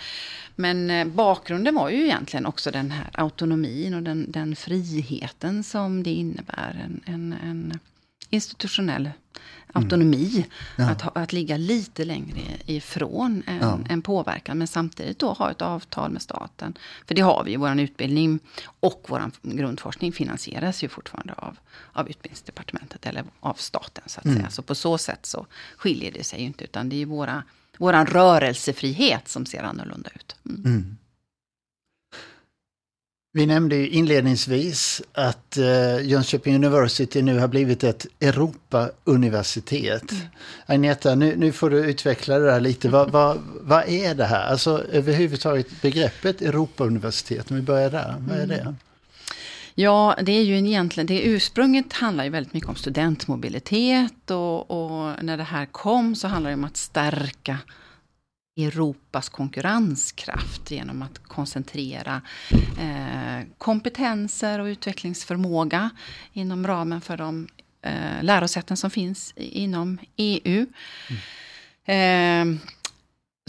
men 0.56 0.90
eh, 0.90 1.08
bakgrunden 1.08 1.76
var 1.76 1.90
ju 1.90 2.04
egentligen 2.04 2.46
också 2.46 2.72
den 2.72 2.92
här 2.92 3.10
autonomin 3.14 3.94
och 3.94 4.04
den, 4.04 4.32
den 4.32 4.56
friheten 4.56 5.64
som 5.64 6.04
det 6.04 6.12
innebär. 6.12 6.82
En, 6.86 7.02
en, 7.14 7.34
en 7.34 7.80
institutionell 8.30 9.10
autonomi. 9.74 10.46
Mm. 10.78 10.90
Ja. 10.90 10.90
Att, 10.90 11.18
att 11.18 11.34
ligga 11.34 11.58
lite 11.58 12.06
längre 12.06 12.42
ifrån 12.66 13.44
en, 13.48 13.58
ja. 13.62 13.80
en 13.90 14.02
påverkan. 14.02 14.58
Men 14.58 14.68
samtidigt 14.68 15.20
då 15.20 15.34
ha 15.34 15.52
ett 15.52 15.62
avtal 15.62 16.12
med 16.12 16.22
staten. 16.22 16.78
För 17.08 17.16
det 17.16 17.22
har 17.22 17.44
vi 17.44 17.52
ju, 17.52 17.58
vår 17.58 17.80
utbildning 17.80 18.40
och 18.80 19.06
vår 19.08 19.32
grundforskning 19.42 20.12
finansieras 20.12 20.84
ju 20.84 20.90
fortfarande 20.90 21.34
av, 21.34 21.58
av 21.94 22.10
utbildningsdepartementet. 22.10 23.06
Eller 23.06 23.24
av 23.40 23.54
staten 23.54 24.04
så 24.08 24.20
att 24.20 24.26
mm. 24.26 24.38
säga. 24.38 24.50
Så 24.50 24.62
på 24.62 24.76
så 24.76 24.98
sätt 24.98 25.26
så 25.26 25.46
skiljer 25.78 26.12
det 26.12 26.24
sig 26.24 26.40
ju 26.40 26.46
inte. 26.46 26.64
Utan 26.64 26.90
det 26.90 26.96
är 26.96 26.98
ju 26.98 27.06
våra 27.06 27.44
vår 27.82 28.06
rörelsefrihet 28.06 29.28
som 29.28 29.46
ser 29.46 29.64
annorlunda 29.64 30.10
ut. 30.16 30.36
Mm. 30.50 30.66
Mm. 30.66 30.98
Vi 33.34 33.46
nämnde 33.46 33.88
inledningsvis 33.88 35.02
att 35.14 35.58
uh, 35.58 36.06
Jönköping 36.06 36.56
University 36.56 37.22
nu 37.22 37.40
har 37.40 37.48
blivit 37.48 37.84
ett 37.84 38.06
Europa-universitet. 38.20 40.12
Mm. 40.12 40.24
Agneta, 40.66 41.16
nu, 41.16 41.36
nu, 41.36 41.52
får 41.52 41.70
du 41.70 41.86
utveckla 41.86 42.40
det 42.40 42.46
där 42.46 42.60
lite. 42.60 42.90
Vad, 42.90 43.12
vad, 43.12 43.38
vad 43.62 43.90
är 43.90 44.16
det 44.16 44.26
här? 44.26 44.52
Alltså 44.52 44.84
överhuvudtaget 44.92 45.82
begreppet 45.82 46.42
Europa-universitet, 46.42 47.52
om 47.52 47.56
vi 47.56 47.62
börjar 47.62 47.90
där. 47.90 48.16
Vad 48.20 48.38
är 48.38 48.48
det? 48.48 48.76
Ja, 49.82 50.16
det 50.22 50.32
är 50.32 50.44
ju 50.44 50.58
egentligen, 50.58 51.08
det 51.08 51.22
ursprunget 51.22 51.94
handlar 51.94 52.24
ju 52.24 52.30
väldigt 52.30 52.54
mycket 52.54 52.70
om 52.70 52.76
studentmobilitet 52.76 54.32
och, 54.32 54.72
och 54.72 55.24
när 55.24 55.38
det 55.38 55.44
här 55.44 55.66
kom 55.66 56.16
så 56.16 56.28
handlar 56.28 56.50
det 56.50 56.56
om 56.56 56.64
att 56.64 56.78
stärka 56.78 57.58
Europas 58.58 59.30
konkurrenskraft 59.30 60.72
genom 60.72 61.02
att 61.02 61.24
koncentrera 61.24 62.22
eh, 62.80 63.48
kompetenser 63.58 64.60
och 64.60 64.66
utvecklingsförmåga 64.66 65.90
inom 66.34 66.68
ramen 66.68 67.02
för 67.02 67.18
de 67.18 67.48
eh, 67.82 68.24
lärosäten 68.24 68.78
som 68.78 68.92
finns 68.92 69.34
inom 69.36 69.98
EU. 70.16 70.66
Mm. 71.86 72.56
Eh, 72.56 72.62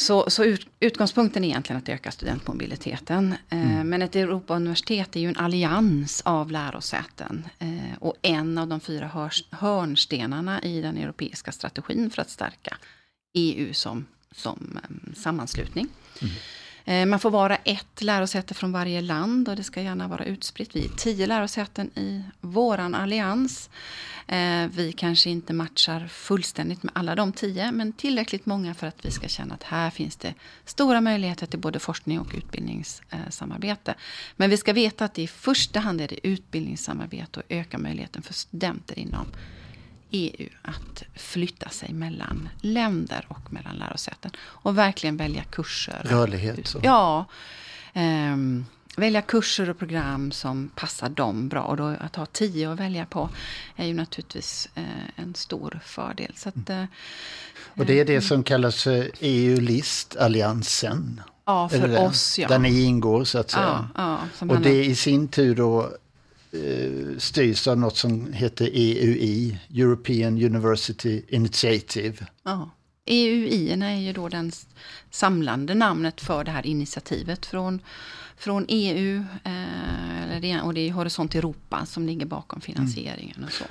så, 0.00 0.30
så 0.30 0.44
ut, 0.44 0.66
utgångspunkten 0.80 1.44
är 1.44 1.48
egentligen 1.48 1.82
att 1.82 1.88
öka 1.88 2.10
studentmobiliteten. 2.10 3.34
Eh, 3.48 3.72
mm. 3.72 3.88
Men 3.88 4.02
ett 4.02 4.16
Europauniversitet 4.16 5.16
är 5.16 5.20
ju 5.20 5.28
en 5.28 5.36
allians 5.36 6.22
av 6.24 6.50
lärosäten. 6.50 7.48
Eh, 7.58 7.98
och 8.00 8.16
en 8.22 8.58
av 8.58 8.68
de 8.68 8.80
fyra 8.80 9.30
hörnstenarna 9.50 10.62
i 10.62 10.80
den 10.80 10.96
europeiska 10.96 11.52
strategin 11.52 12.10
för 12.10 12.22
att 12.22 12.30
stärka 12.30 12.76
EU 13.34 13.74
som, 13.74 14.06
som 14.30 14.78
um, 14.88 15.14
sammanslutning. 15.16 15.88
Mm. 16.22 16.34
Eh, 16.84 17.06
man 17.06 17.20
får 17.20 17.30
vara 17.30 17.56
ett 17.56 18.02
lärosäte 18.02 18.54
från 18.54 18.72
varje 18.72 19.00
land 19.00 19.48
och 19.48 19.56
det 19.56 19.62
ska 19.62 19.82
gärna 19.82 20.08
vara 20.08 20.24
utspritt. 20.24 20.76
Vi 20.76 20.84
är 20.84 20.88
tio 20.88 21.26
lärosäten 21.26 21.90
i 21.98 22.22
våran 22.40 22.94
allians. 22.94 23.70
Eh, 24.26 24.66
vi 24.70 24.92
kanske 24.96 25.30
inte 25.30 25.52
matchar 25.52 26.06
fullständigt 26.06 26.82
med 26.82 26.92
alla 26.94 27.14
de 27.14 27.32
tio, 27.32 27.72
men 27.72 27.92
tillräckligt 27.92 28.46
många 28.46 28.74
för 28.74 28.86
att 28.86 29.04
vi 29.04 29.10
ska 29.10 29.28
känna 29.28 29.54
att 29.54 29.62
här 29.62 29.90
finns 29.90 30.16
det 30.16 30.34
stora 30.64 31.00
möjligheter 31.00 31.46
till 31.46 31.58
både 31.58 31.78
forskning 31.78 32.20
och 32.20 32.32
utbildningssamarbete. 32.34 33.94
Men 34.36 34.50
vi 34.50 34.56
ska 34.56 34.72
veta 34.72 35.04
att 35.04 35.18
i 35.18 35.26
första 35.26 35.80
hand 35.80 36.00
är 36.00 36.08
det 36.08 36.26
utbildningssamarbete 36.26 37.40
och 37.40 37.46
öka 37.48 37.78
möjligheten 37.78 38.22
för 38.22 38.34
studenter 38.34 38.98
inom 38.98 39.26
EU 40.12 40.48
att 40.62 41.02
flytta 41.14 41.68
sig 41.68 41.92
mellan 41.92 42.48
länder 42.60 43.26
och 43.28 43.52
mellan 43.52 43.76
lärosäten. 43.76 44.30
Och 44.38 44.78
verkligen 44.78 45.16
välja 45.16 45.44
kurser. 45.44 46.02
Rörlighet. 46.04 46.66
Så. 46.66 46.80
Ja. 46.82 47.24
Um, 47.94 48.66
välja 48.96 49.22
kurser 49.22 49.70
och 49.70 49.78
program 49.78 50.32
som 50.32 50.70
passar 50.74 51.08
dem 51.08 51.48
bra. 51.48 51.62
Och 51.62 51.76
då 51.76 51.86
att 51.86 52.16
ha 52.16 52.26
tio 52.26 52.72
att 52.72 52.80
välja 52.80 53.06
på 53.06 53.28
är 53.76 53.86
ju 53.86 53.94
naturligtvis 53.94 54.68
eh, 54.74 54.84
en 55.16 55.34
stor 55.34 55.80
fördel. 55.84 56.32
Så 56.36 56.48
att, 56.48 56.70
eh, 56.70 56.84
och 57.76 57.86
det 57.86 58.00
är 58.00 58.04
det 58.04 58.20
som 58.20 58.44
kallas 58.44 58.82
för 58.82 59.10
EU-listalliansen? 59.20 61.20
Ja, 61.44 61.68
för 61.68 61.98
oss 61.98 62.38
ja. 62.38 62.48
Där 62.48 62.58
ni 62.58 62.82
ingår 62.82 63.24
så 63.24 63.38
att 63.38 63.50
säga. 63.50 63.88
Ja, 63.94 64.20
ja, 64.40 64.46
och 64.46 64.60
det 64.60 64.84
i 64.84 64.94
sin 64.94 65.28
tur 65.28 65.54
då 65.54 65.80
eh, 65.80 65.86
styrs 67.18 67.66
av 67.68 67.78
något 67.78 67.96
som 67.96 68.32
heter 68.32 68.64
EUI, 68.64 69.58
European 69.74 70.44
University 70.44 71.22
Initiative. 71.28 72.26
Ja. 72.42 72.70
EUI 73.06 73.72
är 73.82 74.00
ju 74.00 74.12
då 74.12 74.28
den 74.28 74.52
samlande 75.10 75.74
namnet 75.74 76.20
för 76.20 76.44
det 76.44 76.50
här 76.50 76.66
initiativet 76.66 77.46
från, 77.46 77.80
från 78.36 78.64
EU. 78.68 79.24
Eh, 79.44 80.64
och 80.64 80.74
det 80.74 80.88
är 80.88 80.92
Horisont 80.92 81.34
Europa 81.34 81.86
som 81.86 82.06
ligger 82.06 82.26
bakom 82.26 82.60
finansieringen. 82.60 83.36
Mm. 83.36 83.46
och 83.46 83.52
så. 83.52 83.64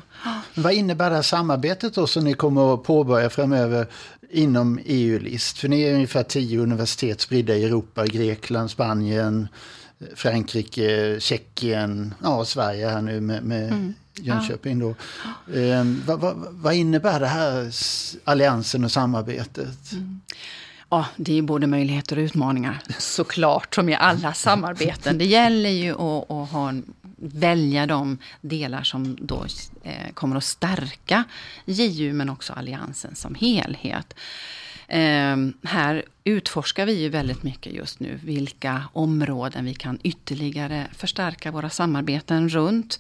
Vad 0.62 0.74
innebär 0.74 1.10
det 1.10 1.16
här 1.16 1.22
samarbetet 1.22 1.96
då 1.96 2.08
som 2.08 2.24
ni 2.24 2.34
kommer 2.34 2.74
att 2.74 2.84
påbörja 2.84 3.30
framöver 3.30 3.88
inom 4.30 4.80
EU-list? 4.86 5.58
För 5.58 5.68
ni 5.68 5.82
är 5.82 5.94
ungefär 5.94 6.24
tio 6.24 6.60
universitet 6.60 7.22
spridda 7.22 7.56
i 7.56 7.64
Europa, 7.64 8.06
Grekland, 8.06 8.72
Spanien, 8.72 9.48
Frankrike, 10.16 11.20
Tjeckien, 11.20 12.14
ja 12.24 12.46
Sverige 12.46 12.90
här 12.90 13.02
nu 13.02 13.22
med, 13.22 13.44
med 13.44 13.68
mm. 13.68 13.94
Jönköping 14.20 14.80
då. 14.80 14.90
Eh, 15.54 15.84
vad, 16.06 16.20
vad, 16.20 16.36
vad, 16.52 16.74
innebär 16.74 17.20
det 17.20 17.28
här 17.28 17.72
alliansen 18.24 18.84
och 18.84 18.92
samarbetet? 18.92 19.92
Mm. 19.92 20.22
Ja, 20.90 21.06
det 21.16 21.38
är 21.38 21.42
både 21.42 21.68
möjligheter 21.68 22.18
och 22.18 22.22
utmaningar 22.22 22.80
såklart, 22.98 23.76
som 23.76 23.90
i 23.90 23.96
alla 23.96 24.34
samarbeten. 24.34 25.18
Det 25.18 25.26
gäller 25.26 25.70
ju 25.70 25.92
att, 25.92 26.32
att 26.32 26.50
ha 26.50 26.70
en, 26.70 26.94
välja 27.18 27.86
de 27.86 28.18
delar 28.42 28.84
som 28.84 29.18
då 29.22 29.46
eh, 29.84 30.14
kommer 30.14 30.36
att 30.36 30.44
stärka 30.44 31.24
JU, 31.66 32.14
men 32.14 32.30
också 32.30 32.54
alliansen 32.54 33.16
som 33.16 33.36
helhet. 33.36 34.14
Eh, 34.88 35.38
här 35.64 36.06
utforskar 36.24 36.86
vi 36.86 37.02
ju 37.02 37.10
väldigt 37.10 37.44
mycket 37.44 37.74
just 37.74 38.00
nu 38.00 38.20
vilka 38.24 38.84
områden 38.94 39.66
vi 39.66 39.74
kan 39.74 40.00
ytterligare 40.04 40.88
förstärka 40.94 41.52
våra 41.52 41.70
samarbeten 41.70 42.50
runt. 42.50 43.00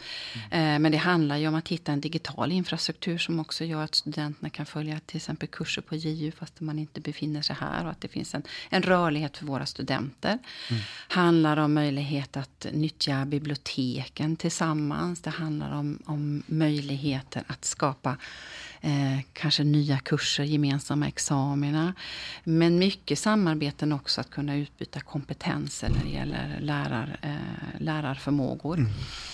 Mm. 0.51 0.75
Eh, 0.75 0.79
men 0.79 0.91
det 0.91 0.97
handlar 0.97 1.37
ju 1.37 1.47
om 1.47 1.55
att 1.55 1.67
hitta 1.67 1.91
en 1.91 2.01
digital 2.01 2.51
infrastruktur 2.51 3.17
som 3.17 3.39
också 3.39 3.65
gör 3.65 3.83
att 3.83 3.95
studenterna 3.95 4.49
kan 4.49 4.65
följa 4.65 4.99
till 5.05 5.17
exempel 5.17 5.47
kurser 5.47 5.81
på 5.81 5.95
JU 5.95 6.31
fast 6.31 6.61
man 6.61 6.79
inte 6.79 7.01
befinner 7.01 7.41
sig 7.41 7.55
här 7.59 7.85
och 7.85 7.91
att 7.91 8.01
det 8.01 8.07
finns 8.07 8.35
en, 8.35 8.43
en 8.69 8.81
rörlighet 8.81 9.37
för 9.37 9.45
våra 9.45 9.65
studenter. 9.65 10.37
Mm. 10.69 10.81
handlar 11.07 11.57
om 11.57 11.73
möjlighet 11.73 12.37
att 12.37 12.65
nyttja 12.71 13.25
biblioteken 13.25 14.35
tillsammans. 14.35 15.21
Det 15.21 15.29
handlar 15.29 15.71
om, 15.71 15.99
om 16.05 16.43
möjligheter 16.47 17.43
att 17.47 17.65
skapa 17.65 18.17
eh, 18.81 19.19
kanske 19.33 19.63
nya 19.63 19.99
kurser, 19.99 20.43
gemensamma 20.43 21.07
examina. 21.07 21.93
Men 22.43 22.79
mycket 22.79 23.10
samarbeten 23.15 23.91
också 23.91 24.21
att 24.21 24.29
kunna 24.29 24.55
utbyta 24.55 24.99
kompetenser 24.99 25.89
när 25.89 26.03
det 26.03 26.09
gäller 26.09 26.59
lärar, 26.59 27.19
eh, 27.21 27.79
lärarförmågor. 27.79 28.77
Mm. 28.77 28.91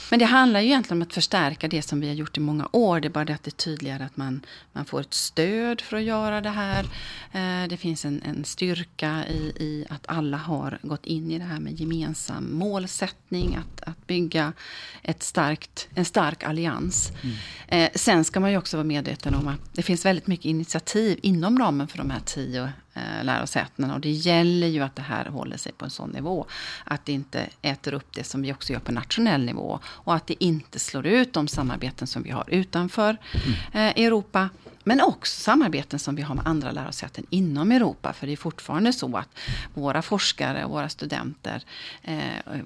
Men 0.10 0.20
det 0.20 0.26
handlar 0.26 0.60
ju 0.60 0.66
egentligen 0.66 0.98
om 0.98 1.08
att 1.08 1.14
förstärka 1.14 1.68
det 1.68 1.82
som 1.82 2.00
vi 2.00 2.08
har 2.08 2.16
gjort 2.16 2.38
i 2.38 2.40
många 2.40 2.70
år. 2.72 3.00
Det 3.00 3.08
är 3.08 3.10
bara 3.10 3.26
det 3.26 3.34
att 3.34 3.44
det 3.44 3.50
är 3.50 3.52
tydligare 3.52 4.06
att 4.06 4.18
man, 4.18 4.46
man 4.74 4.86
får 4.86 5.02
ett 5.02 5.14
stöd 5.14 5.82
för 5.82 5.98
att 5.98 6.04
göra 6.04 6.42
det 6.42 6.50
här. 6.50 6.84
Eh, 7.32 7.68
det 7.70 7.78
finns 7.78 8.06
en, 8.06 8.22
en 8.26 8.46
styrka 8.46 9.26
i, 9.30 9.40
i, 9.40 9.86
att 9.90 10.04
alla 10.08 10.38
har 10.38 10.80
gått 10.82 11.06
in 11.06 11.32
i 11.32 11.40
det 11.40 11.46
här 11.46 11.60
med 11.60 11.80
gemensam 11.80 12.54
målsättning. 12.54 13.56
Att, 13.56 13.82
att 13.90 14.08
bygga 14.08 14.54
ett 15.02 15.24
starkt, 15.24 15.88
en 15.96 16.06
stark 16.06 16.44
allians. 16.44 17.12
Mm. 17.22 17.36
Eh, 17.68 17.90
sen 17.96 18.24
ska 18.24 18.40
man 18.40 18.52
ju 18.52 18.58
också 18.58 18.78
vara 18.78 18.88
medveten 18.88 19.36
om 19.36 19.48
att 19.48 19.74
det 19.74 19.82
finns 19.82 20.06
väldigt 20.06 20.28
mycket 20.28 20.46
initiativ 20.46 21.20
inom 21.22 21.60
ramen 21.60 21.88
för 21.88 21.98
de 21.98 22.10
här 22.10 22.22
tio 22.26 22.72
eh, 22.94 23.24
lärosätena. 23.24 23.94
Och 23.94 24.02
det 24.02 24.12
gäller 24.12 24.68
ju 24.68 24.82
att 24.82 24.96
det 24.96 25.02
här 25.02 25.26
håller 25.26 25.58
sig 25.58 25.72
på 25.72 25.86
en 25.86 25.92
sån 25.92 26.10
nivå. 26.10 26.46
Att 26.84 27.06
det 27.06 27.12
inte 27.12 27.50
äter 27.62 27.94
upp 27.94 28.14
det 28.14 28.24
som 28.24 28.42
vi 28.42 28.54
också 28.54 28.74
gör 28.74 28.80
på 28.80 28.92
nationell 28.92 29.46
nivå. 29.46 29.80
Och 29.98 30.16
att 30.16 30.28
det 30.28 30.44
inte 30.44 30.80
slår 30.80 31.06
ut 31.06 31.34
de 31.34 31.48
samarbeten 31.48 32.08
som 32.08 32.24
vi 32.24 32.30
har 32.30 32.44
utanför 32.48 33.18
mm. 33.34 33.56
eh, 33.74 34.06
Europa. 34.06 34.50
Men 34.84 35.02
också 35.02 35.42
samarbeten 35.42 36.00
som 36.00 36.16
vi 36.16 36.22
har 36.22 36.36
med 36.36 36.48
andra 36.48 36.72
lärosäten 36.72 37.26
inom 37.30 37.72
Europa. 37.72 38.14
För 38.14 38.28
det 38.28 38.34
är 38.34 38.38
fortfarande 38.38 38.94
så 38.94 39.18
att 39.18 39.30
våra 39.74 40.02
forskare 40.02 40.66
och 40.66 40.72
våra 40.72 40.90
studenter 40.90 41.64
eh, 42.04 42.58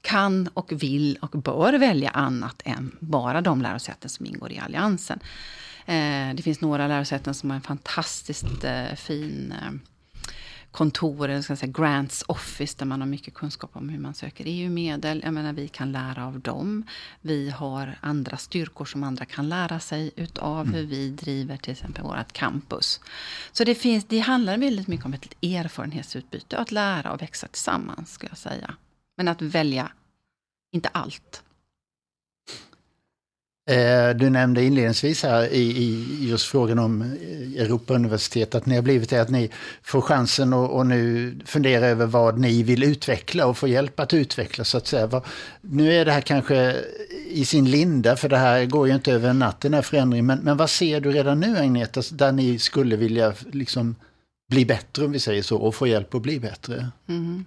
kan 0.00 0.48
och 0.54 0.72
vill 0.82 1.18
och 1.20 1.30
bör 1.30 1.72
välja 1.72 2.10
annat 2.10 2.62
än 2.64 2.96
bara 3.00 3.40
de 3.40 3.62
lärosäten 3.62 4.10
som 4.10 4.26
ingår 4.26 4.52
i 4.52 4.58
alliansen. 4.58 5.20
Eh, 5.86 6.34
det 6.34 6.42
finns 6.42 6.60
några 6.60 6.88
lärosäten 6.88 7.34
som 7.34 7.50
har 7.50 7.54
en 7.54 7.62
fantastiskt 7.62 8.64
eh, 8.64 8.94
fin 8.96 9.54
kontoren, 10.70 11.16
kontor, 11.16 11.28
eller 11.28 11.42
ska 11.42 11.56
säga 11.56 11.72
grants 11.72 12.24
office, 12.28 12.74
där 12.78 12.86
man 12.86 13.00
har 13.00 13.08
mycket 13.08 13.34
kunskap 13.34 13.70
om 13.72 13.88
hur 13.88 13.98
man 13.98 14.14
söker 14.14 14.44
EU-medel. 14.46 15.20
Jag 15.24 15.34
menar, 15.34 15.52
vi 15.52 15.68
kan 15.68 15.92
lära 15.92 16.26
av 16.26 16.40
dem. 16.40 16.84
Vi 17.20 17.50
har 17.50 17.98
andra 18.00 18.36
styrkor 18.36 18.84
som 18.84 19.04
andra 19.04 19.24
kan 19.24 19.48
lära 19.48 19.80
sig 19.80 20.10
utav 20.16 20.60
mm. 20.60 20.74
hur 20.74 20.86
vi 20.86 21.10
driver 21.10 21.56
till 21.56 21.72
exempel 21.72 22.02
vårt 22.02 22.32
campus. 22.32 23.00
Så 23.52 23.64
det, 23.64 23.74
finns, 23.74 24.04
det 24.04 24.18
handlar 24.18 24.58
väldigt 24.58 24.86
mycket 24.86 25.06
om 25.06 25.14
ett 25.14 25.44
erfarenhetsutbyte, 25.44 26.58
att 26.58 26.72
lära 26.72 27.12
och 27.12 27.22
växa 27.22 27.46
tillsammans, 27.46 28.12
skulle 28.12 28.30
jag 28.30 28.38
säga. 28.38 28.74
Men 29.16 29.28
att 29.28 29.42
välja, 29.42 29.92
inte 30.72 30.88
allt. 30.88 31.42
Eh, 33.70 34.16
du 34.16 34.30
nämnde 34.30 34.64
inledningsvis 34.64 35.22
här 35.22 35.52
i, 35.52 35.60
i 35.60 36.04
just 36.28 36.46
frågan 36.46 36.78
om 36.78 37.02
eh, 37.02 37.62
Europauniversitet 37.62 38.54
att 38.54 38.66
ni 38.66 38.74
har 38.74 38.82
blivit 38.82 39.10
det 39.10 39.18
att 39.18 39.30
ni 39.30 39.50
får 39.82 40.00
chansen 40.00 40.52
att 40.52 40.70
och 40.70 40.86
nu 40.86 41.34
fundera 41.44 41.86
över 41.86 42.06
vad 42.06 42.38
ni 42.38 42.62
vill 42.62 42.82
utveckla 42.82 43.46
och 43.46 43.58
få 43.58 43.68
hjälp 43.68 44.00
att 44.00 44.14
utveckla 44.14 44.64
så 44.64 44.76
att 44.76 44.86
säga. 44.86 45.22
Nu 45.60 45.92
är 45.92 46.04
det 46.04 46.12
här 46.12 46.20
kanske 46.20 46.76
i 47.28 47.44
sin 47.44 47.70
linda 47.70 48.16
för 48.16 48.28
det 48.28 48.36
här 48.36 48.64
går 48.64 48.88
ju 48.88 48.94
inte 48.94 49.12
över 49.12 49.30
en 49.30 49.38
natt 49.38 49.60
den 49.60 49.74
här 49.74 49.82
förändringen. 49.82 50.26
Men, 50.26 50.38
men 50.38 50.56
vad 50.56 50.70
ser 50.70 51.00
du 51.00 51.10
redan 51.10 51.40
nu 51.40 51.58
Agneta 51.58 52.02
där 52.10 52.32
ni 52.32 52.58
skulle 52.58 52.96
vilja 52.96 53.32
liksom 53.52 53.96
bli 54.50 54.64
bättre 54.64 55.04
om 55.04 55.12
vi 55.12 55.18
säger 55.18 55.42
så 55.42 55.56
och 55.56 55.74
få 55.74 55.86
hjälp 55.86 56.14
att 56.14 56.22
bli 56.22 56.40
bättre? 56.40 56.88
Mm. 57.08 57.44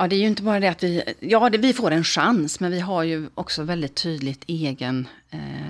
Ja, 0.00 0.08
det 0.08 0.16
är 0.16 0.20
ju 0.20 0.26
inte 0.26 0.42
bara 0.42 0.60
det 0.60 0.68
att 0.68 0.82
vi, 0.82 1.02
ja, 1.20 1.50
det, 1.50 1.58
vi 1.58 1.72
får 1.72 1.90
en 1.90 2.04
chans, 2.04 2.60
men 2.60 2.70
vi 2.70 2.80
har 2.80 3.02
ju 3.02 3.28
också 3.34 3.62
väldigt 3.62 3.94
tydligt 3.94 4.44
egen 4.46 5.08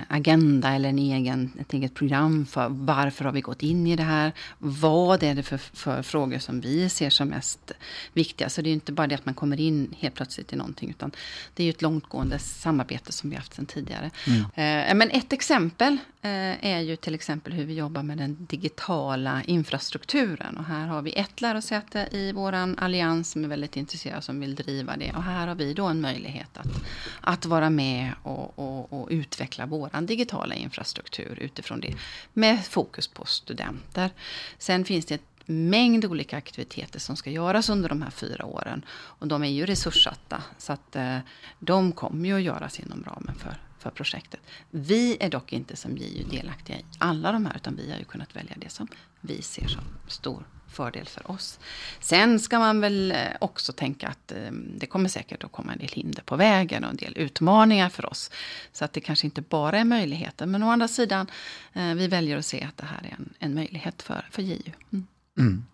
agenda 0.07 0.69
eller 0.69 0.89
en 0.89 0.99
egen, 0.99 1.51
ett 1.59 1.73
eget 1.73 1.93
program 1.93 2.45
för 2.45 2.67
varför 2.69 3.25
har 3.25 3.31
vi 3.31 3.41
gått 3.41 3.63
in 3.63 3.87
i 3.87 3.95
det 3.95 4.03
här? 4.03 4.31
Vad 4.57 5.23
är 5.23 5.35
det 5.35 5.43
för, 5.43 5.57
för 5.57 6.01
frågor 6.01 6.39
som 6.39 6.61
vi 6.61 6.89
ser 6.89 7.09
som 7.09 7.27
mest 7.27 7.71
viktiga? 8.13 8.49
Så 8.49 8.61
det 8.61 8.67
är 8.67 8.69
ju 8.69 8.73
inte 8.73 8.91
bara 8.91 9.07
det 9.07 9.15
att 9.15 9.25
man 9.25 9.35
kommer 9.35 9.59
in 9.59 9.95
helt 9.99 10.15
plötsligt 10.15 10.53
i 10.53 10.55
någonting, 10.55 10.89
utan 10.89 11.11
det 11.53 11.63
är 11.63 11.65
ju 11.65 11.69
ett 11.69 11.81
långtgående 11.81 12.39
samarbete 12.39 13.11
som 13.11 13.29
vi 13.29 13.35
haft 13.35 13.53
sedan 13.53 13.65
tidigare. 13.65 14.11
Mm. 14.27 14.41
Eh, 14.89 14.95
men 14.95 15.09
ett 15.09 15.33
exempel 15.33 15.97
eh, 16.21 16.65
är 16.65 16.79
ju 16.79 16.95
till 16.95 17.15
exempel 17.15 17.53
hur 17.53 17.65
vi 17.65 17.73
jobbar 17.73 18.03
med 18.03 18.17
den 18.17 18.45
digitala 18.49 19.43
infrastrukturen. 19.45 20.57
Och 20.57 20.65
här 20.65 20.87
har 20.87 21.01
vi 21.01 21.11
ett 21.11 21.41
lärosäte 21.41 22.07
i 22.11 22.31
våran 22.31 22.77
allians 22.79 23.31
som 23.31 23.43
är 23.43 23.47
väldigt 23.47 23.77
intresserad, 23.77 24.23
som 24.23 24.39
vill 24.39 24.55
driva 24.55 24.97
det. 24.97 25.11
Och 25.15 25.23
här 25.23 25.47
har 25.47 25.55
vi 25.55 25.73
då 25.73 25.85
en 25.85 26.01
möjlighet 26.01 26.57
att, 26.57 26.83
att 27.21 27.45
vara 27.45 27.69
med 27.69 28.11
och, 28.23 28.59
och, 28.59 28.93
och 28.93 29.07
utveckla 29.11 29.48
utveckla 29.49 29.65
vår 29.65 30.01
digitala 30.01 30.55
infrastruktur 30.55 31.39
utifrån 31.39 31.79
det. 31.79 31.95
Med 32.33 32.65
fokus 32.65 33.07
på 33.07 33.25
studenter. 33.25 34.11
Sen 34.57 34.85
finns 34.85 35.05
det 35.05 35.15
ett 35.15 35.47
mängd 35.47 36.05
olika 36.05 36.37
aktiviteter 36.37 36.99
som 36.99 37.15
ska 37.15 37.29
göras 37.29 37.69
under 37.69 37.89
de 37.89 38.01
här 38.01 38.11
fyra 38.11 38.45
åren. 38.45 38.85
Och 39.19 39.27
de 39.27 39.43
är 39.43 39.49
ju 39.49 39.65
resurssatta, 39.65 40.43
så 40.57 40.73
att 40.73 40.95
eh, 40.95 41.19
de 41.59 41.91
kommer 41.91 42.29
ju 42.29 42.35
att 42.35 42.41
göras 42.41 42.79
inom 42.79 43.03
ramen 43.03 43.35
för, 43.35 43.57
för 43.79 43.91
projektet. 43.91 44.39
Vi 44.71 45.17
är 45.19 45.29
dock 45.29 45.53
inte 45.53 45.75
som 45.75 45.97
JU 45.97 46.23
delaktiga 46.31 46.77
i 46.77 46.85
alla 46.99 47.31
de 47.31 47.45
här, 47.45 47.55
utan 47.55 47.75
vi 47.75 47.91
har 47.91 47.99
ju 47.99 48.05
kunnat 48.05 48.35
välja 48.35 48.55
det 48.57 48.69
som 48.69 48.87
vi 49.21 49.41
ser 49.41 49.67
som 49.67 49.83
stor 50.07 50.43
fördel 50.71 51.05
för 51.05 51.31
oss. 51.31 51.59
Sen 51.99 52.39
ska 52.39 52.59
man 52.59 52.81
väl 52.81 53.11
eh, 53.11 53.17
också 53.41 53.73
tänka 53.73 54.07
att 54.07 54.31
eh, 54.31 54.51
det 54.51 54.87
kommer 54.87 55.09
säkert 55.09 55.43
att 55.43 55.51
komma 55.51 55.73
en 55.73 55.79
del 55.79 55.89
hinder 55.89 56.23
på 56.23 56.35
vägen 56.35 56.83
och 56.83 56.89
en 56.89 56.95
del 56.95 57.17
utmaningar 57.17 57.89
för 57.89 58.05
oss. 58.05 58.31
Så 58.73 58.85
att 58.85 58.93
det 58.93 59.01
kanske 59.01 59.27
inte 59.27 59.41
bara 59.41 59.79
är 59.79 59.83
möjligheter. 59.83 60.45
Men 60.45 60.63
å 60.63 60.69
andra 60.69 60.87
sidan, 60.87 61.27
eh, 61.73 61.93
vi 61.93 62.07
väljer 62.07 62.37
att 62.37 62.45
se 62.45 62.67
att 62.69 62.77
det 62.77 62.85
här 62.85 63.03
är 63.03 63.13
en, 63.13 63.33
en 63.39 63.55
möjlighet 63.55 64.01
för, 64.01 64.27
för 64.31 64.41
JU. 64.41 64.71
Mm. 64.93 65.07
Mm. 65.39 65.65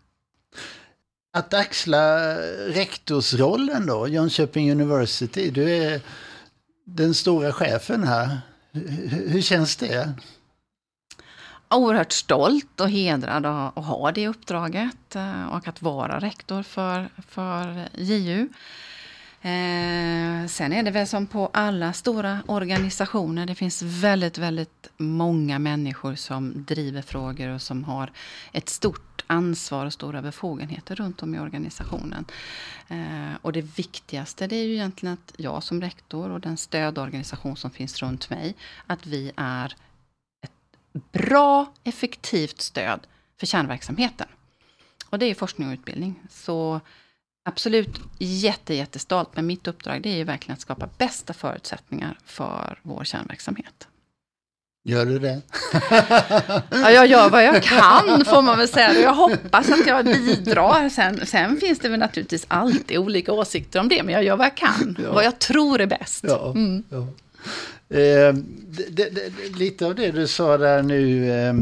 Att 1.34 1.54
axla 1.54 2.36
rektorsrollen 2.68 3.86
då, 3.86 4.08
Jönköping 4.08 4.72
University, 4.72 5.50
du 5.52 5.70
är 5.70 6.02
den 6.86 7.14
stora 7.14 7.54
chefen 7.54 8.04
här. 8.04 8.40
Hur, 8.72 9.30
hur 9.30 9.42
känns 9.42 9.76
det? 9.76 10.14
Oerhört 11.76 12.12
stolt 12.12 12.82
och 12.82 12.90
hedrad 12.90 13.46
att 13.46 13.86
ha 13.86 14.12
det 14.12 14.28
uppdraget 14.28 15.16
eh, 15.16 15.46
och 15.46 15.68
att 15.68 15.82
vara 15.82 16.20
rektor 16.20 16.64
för, 16.64 17.10
för 17.28 17.90
JU. 17.94 18.50
Eh, 19.42 20.48
sen 20.48 20.74
är 20.74 20.84
det 20.84 20.92
väl 20.92 21.08
som 21.08 21.28
på 21.28 21.50
alla 21.54 21.94
stora 21.94 22.40
organisationer. 22.48 23.46
Det 23.46 23.56
finns 23.56 23.82
väldigt, 23.82 24.38
väldigt 24.38 24.90
många 24.98 25.60
människor 25.60 26.16
som 26.16 26.66
driver 26.66 27.02
frågor 27.02 27.50
och 27.50 27.62
som 27.62 27.84
har 27.84 28.12
ett 28.52 28.70
stort 28.70 29.24
ansvar 29.28 29.86
och 29.86 29.94
stora 29.94 30.22
befogenheter 30.22 30.96
runt 30.96 31.24
om 31.24 31.36
i 31.36 31.40
organisationen. 31.40 32.26
Eh, 32.88 33.36
och 33.42 33.54
det 33.54 33.62
viktigaste 33.62 34.48
det 34.48 34.56
är 34.56 34.64
ju 34.64 34.74
egentligen 34.74 35.14
att 35.14 35.34
jag 35.38 35.64
som 35.64 35.82
rektor 35.82 36.30
och 36.30 36.40
den 36.40 36.58
stödorganisation 36.58 37.58
som 37.58 37.72
finns 37.72 38.02
runt 38.02 38.30
mig, 38.30 38.56
att 38.88 39.06
vi 39.06 39.32
är 39.36 39.76
bra, 41.12 41.74
effektivt 41.84 42.62
stöd 42.62 43.08
för 43.40 43.46
kärnverksamheten. 43.46 44.28
Och 45.10 45.20
det 45.20 45.26
är 45.26 45.36
forskning 45.36 45.68
och 45.68 45.74
utbildning. 45.74 46.20
Så 46.30 46.82
absolut 47.46 48.00
jätte, 48.20 48.74
jättestolt, 48.74 49.30
men 49.36 49.46
mitt 49.46 49.68
uppdrag 49.68 50.02
det 50.02 50.10
är 50.10 50.18
ju 50.18 50.24
verkligen 50.24 50.54
att 50.54 50.62
skapa 50.62 50.90
bästa 50.98 51.34
förutsättningar 51.34 52.18
för 52.26 52.80
vår 52.84 53.04
kärnverksamhet. 53.04 53.88
Gör 54.88 55.06
du 55.06 55.20
det? 55.20 55.42
ja, 56.72 56.92
jag 56.92 57.08
gör 57.08 57.30
vad 57.30 57.44
jag 57.44 57.64
kan 57.64 58.26
får 58.26 58.42
man 58.42 58.58
väl 58.58 58.68
säga. 58.68 58.94
Jag 58.94 59.14
hoppas 59.14 59.70
att 59.70 59.88
jag 59.88 60.06
bidrar. 60.06 60.90
Sen, 60.90 61.26
sen 61.26 61.58
finns 61.58 61.80
det 61.80 61.90
väl 61.90 62.00
naturligtvis 62.00 62.46
alltid 62.48 62.98
olika 62.98 63.34
åsikter 63.34 63.80
om 63.80 63.90
det, 63.90 64.04
men 64.04 64.14
jag 64.14 64.24
gör 64.24 64.38
vad 64.38 64.46
jag 64.46 64.58
kan. 64.58 64.98
Ja. 65.04 65.12
Vad 65.12 65.26
jag 65.26 65.40
tror 65.40 65.82
är 65.82 65.86
bäst. 65.86 66.24
Ja, 66.28 66.52
mm. 66.52 66.84
ja. 66.90 67.08
Eh, 67.90 68.34
det, 68.90 69.10
det, 69.10 69.56
lite 69.58 69.86
av 69.86 69.96
det 69.96 70.12
du 70.12 70.28
sa 70.28 70.58
där 70.58 70.84
nu, 70.84 71.32
eh, 71.32 71.54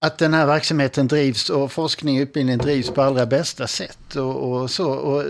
att 0.00 0.18
den 0.18 0.34
här 0.34 0.46
verksamheten 0.46 1.08
drivs 1.08 1.50
och 1.50 1.72
forskning 1.72 2.18
och 2.18 2.22
utbildning 2.22 2.58
drivs 2.58 2.90
på 2.90 3.02
allra 3.02 3.26
bästa 3.26 3.66
sätt. 3.66 4.16
Och, 4.16 4.52
och 4.52 4.70
så. 4.70 4.90
Och 4.90 5.24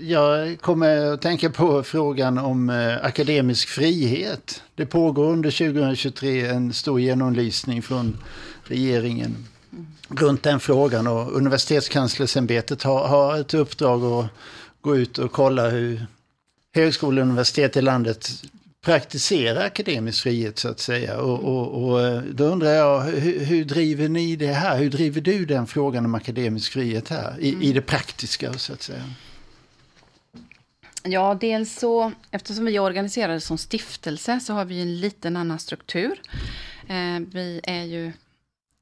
jag 0.00 0.60
kommer 0.60 1.12
att 1.12 1.22
tänka 1.22 1.50
på 1.50 1.82
frågan 1.82 2.38
om 2.38 2.70
eh, 2.70 3.04
akademisk 3.04 3.68
frihet. 3.68 4.62
Det 4.74 4.86
pågår 4.86 5.24
under 5.24 5.50
2023 5.50 6.46
en 6.46 6.72
stor 6.72 7.00
genomlysning 7.00 7.82
från 7.82 8.18
regeringen 8.64 9.46
runt 10.08 10.42
den 10.42 10.60
frågan 10.60 11.06
och 11.06 11.32
universitetskanslersämbetet 11.32 12.82
har, 12.82 13.08
har 13.08 13.40
ett 13.40 13.54
uppdrag 13.54 14.04
att 14.04 14.30
gå 14.80 14.96
ut 14.96 15.18
och 15.18 15.32
kolla 15.32 15.68
hur 15.68 16.06
högskolor 16.74 17.22
och 17.22 17.26
universitet 17.26 17.76
i 17.76 17.82
landet 17.82 18.30
praktisera 18.84 19.64
akademisk 19.64 20.22
frihet 20.22 20.58
så 20.58 20.68
att 20.68 20.80
säga. 20.80 21.18
Och, 21.20 21.44
och, 21.44 21.84
och 21.84 22.00
eh, 22.00 22.22
då 22.22 22.44
undrar 22.44 22.70
jag, 22.70 23.00
hur, 23.00 23.44
hur, 23.44 23.64
driver 23.64 24.08
ni 24.08 24.36
det 24.36 24.52
här? 24.52 24.78
Hur 24.78 24.90
driver 24.90 25.20
du 25.20 25.44
den 25.44 25.66
frågan 25.66 26.04
om 26.04 26.14
akademisk 26.14 26.72
frihet 26.72 27.08
här 27.08 27.36
i, 27.40 27.48
mm. 27.48 27.62
i 27.62 27.72
det 27.72 27.80
praktiska 27.80 28.52
så 28.52 28.72
att 28.72 28.82
säga? 28.82 29.04
Ja, 31.02 31.38
dels 31.40 31.78
så, 31.78 32.12
eftersom 32.30 32.64
vi 32.64 32.76
är 32.76 32.80
organiserade 32.80 33.40
som 33.40 33.58
stiftelse 33.58 34.40
så 34.40 34.52
har 34.52 34.64
vi 34.64 34.82
en 34.82 35.00
liten 35.00 35.36
annan 35.36 35.58
struktur. 35.58 36.20
Eh, 36.88 37.20
vi 37.32 37.60
är 37.62 37.82
ju, 37.82 38.12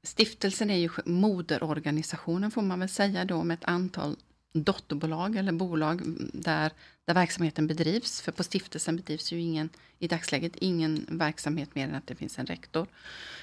stiftelsen 0.03 0.69
är 0.69 0.77
ju 0.77 0.89
moderorganisationen 1.05 2.51
får 2.51 2.61
man 2.61 2.79
väl 2.79 2.89
säga 2.89 3.25
då 3.25 3.43
med 3.43 3.55
ett 3.55 3.65
antal 3.65 4.15
dotterbolag 4.53 5.35
eller 5.35 5.51
bolag 5.51 6.01
där, 6.33 6.71
där 7.05 7.13
verksamheten 7.13 7.67
bedrivs. 7.67 8.21
För 8.21 8.31
på 8.31 8.43
stiftelsen 8.43 8.95
bedrivs 8.95 9.31
ju 9.31 9.41
ingen, 9.41 9.69
i 9.99 10.07
dagsläget 10.07 10.55
ingen 10.55 11.05
verksamhet 11.09 11.75
mer 11.75 11.87
än 11.87 11.95
att 11.95 12.07
det 12.07 12.15
finns 12.15 12.39
en 12.39 12.45
rektor, 12.45 12.87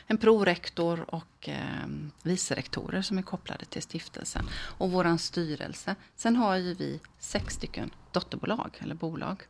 en 0.07 0.19
prorektor 0.19 1.15
och 1.15 1.49
eh, 1.49 1.87
vicerektorer 2.23 3.03
som 3.03 3.19
är 3.19 3.23
kopplade 3.23 3.65
till 3.65 3.83
stiftelsen. 3.83 4.49
Och 4.53 4.91
vår 4.91 5.17
styrelse. 5.17 5.95
Sen 6.17 6.37
har 6.37 6.57
ju 6.57 6.75
vi 6.75 7.01
sex 7.19 7.55
stycken 7.55 7.91
dotterbolag 8.13 8.79
eller 8.81 8.95
bolag. 8.95 9.43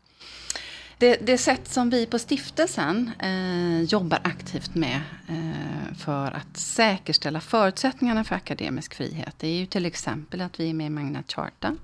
Det, 1.01 1.17
det 1.27 1.39
sätt 1.39 1.69
som 1.69 1.91
vi 1.91 2.07
på 2.07 2.19
stiftelsen 2.19 3.11
eh, 3.19 3.83
jobbar 3.83 4.21
aktivt 4.25 4.75
med 4.75 5.01
eh, 5.29 5.95
för 5.99 6.27
att 6.27 6.57
säkerställa 6.57 7.41
förutsättningarna 7.41 8.25
för 8.25 8.35
akademisk 8.35 8.95
frihet. 8.95 9.35
Det 9.39 9.49
är 9.49 9.55
ju 9.55 9.67
till 9.67 9.87
exempel 9.87 10.41
att 10.41 10.61
vi 10.61 10.71
är 10.71 10.75
med 10.75 10.87
i 10.87 10.91
Magna 10.91 11.23
Charta. 11.29 11.77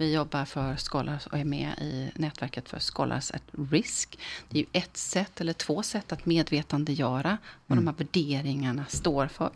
Vi 0.00 0.12
jobbar 0.12 0.44
för 0.44 0.76
Scholars 0.76 1.26
och 1.26 1.38
är 1.38 1.44
med 1.44 1.78
i 1.80 2.10
nätverket 2.14 2.68
för 2.68 2.78
Scholars 2.78 3.30
at 3.30 3.42
Risk. 3.70 4.18
Det 4.48 4.58
är 4.58 4.62
ju 4.62 4.68
ett 4.72 4.96
sätt 4.96 5.40
eller 5.40 5.52
två 5.52 5.82
sätt 5.82 6.12
att 6.12 6.26
medvetandegöra 6.26 7.38
vad 7.66 7.78
mm. 7.78 7.84
de 7.84 7.90
här 7.90 7.98
värderingarna 7.98 8.84
står 8.88 9.26
för. 9.26 9.50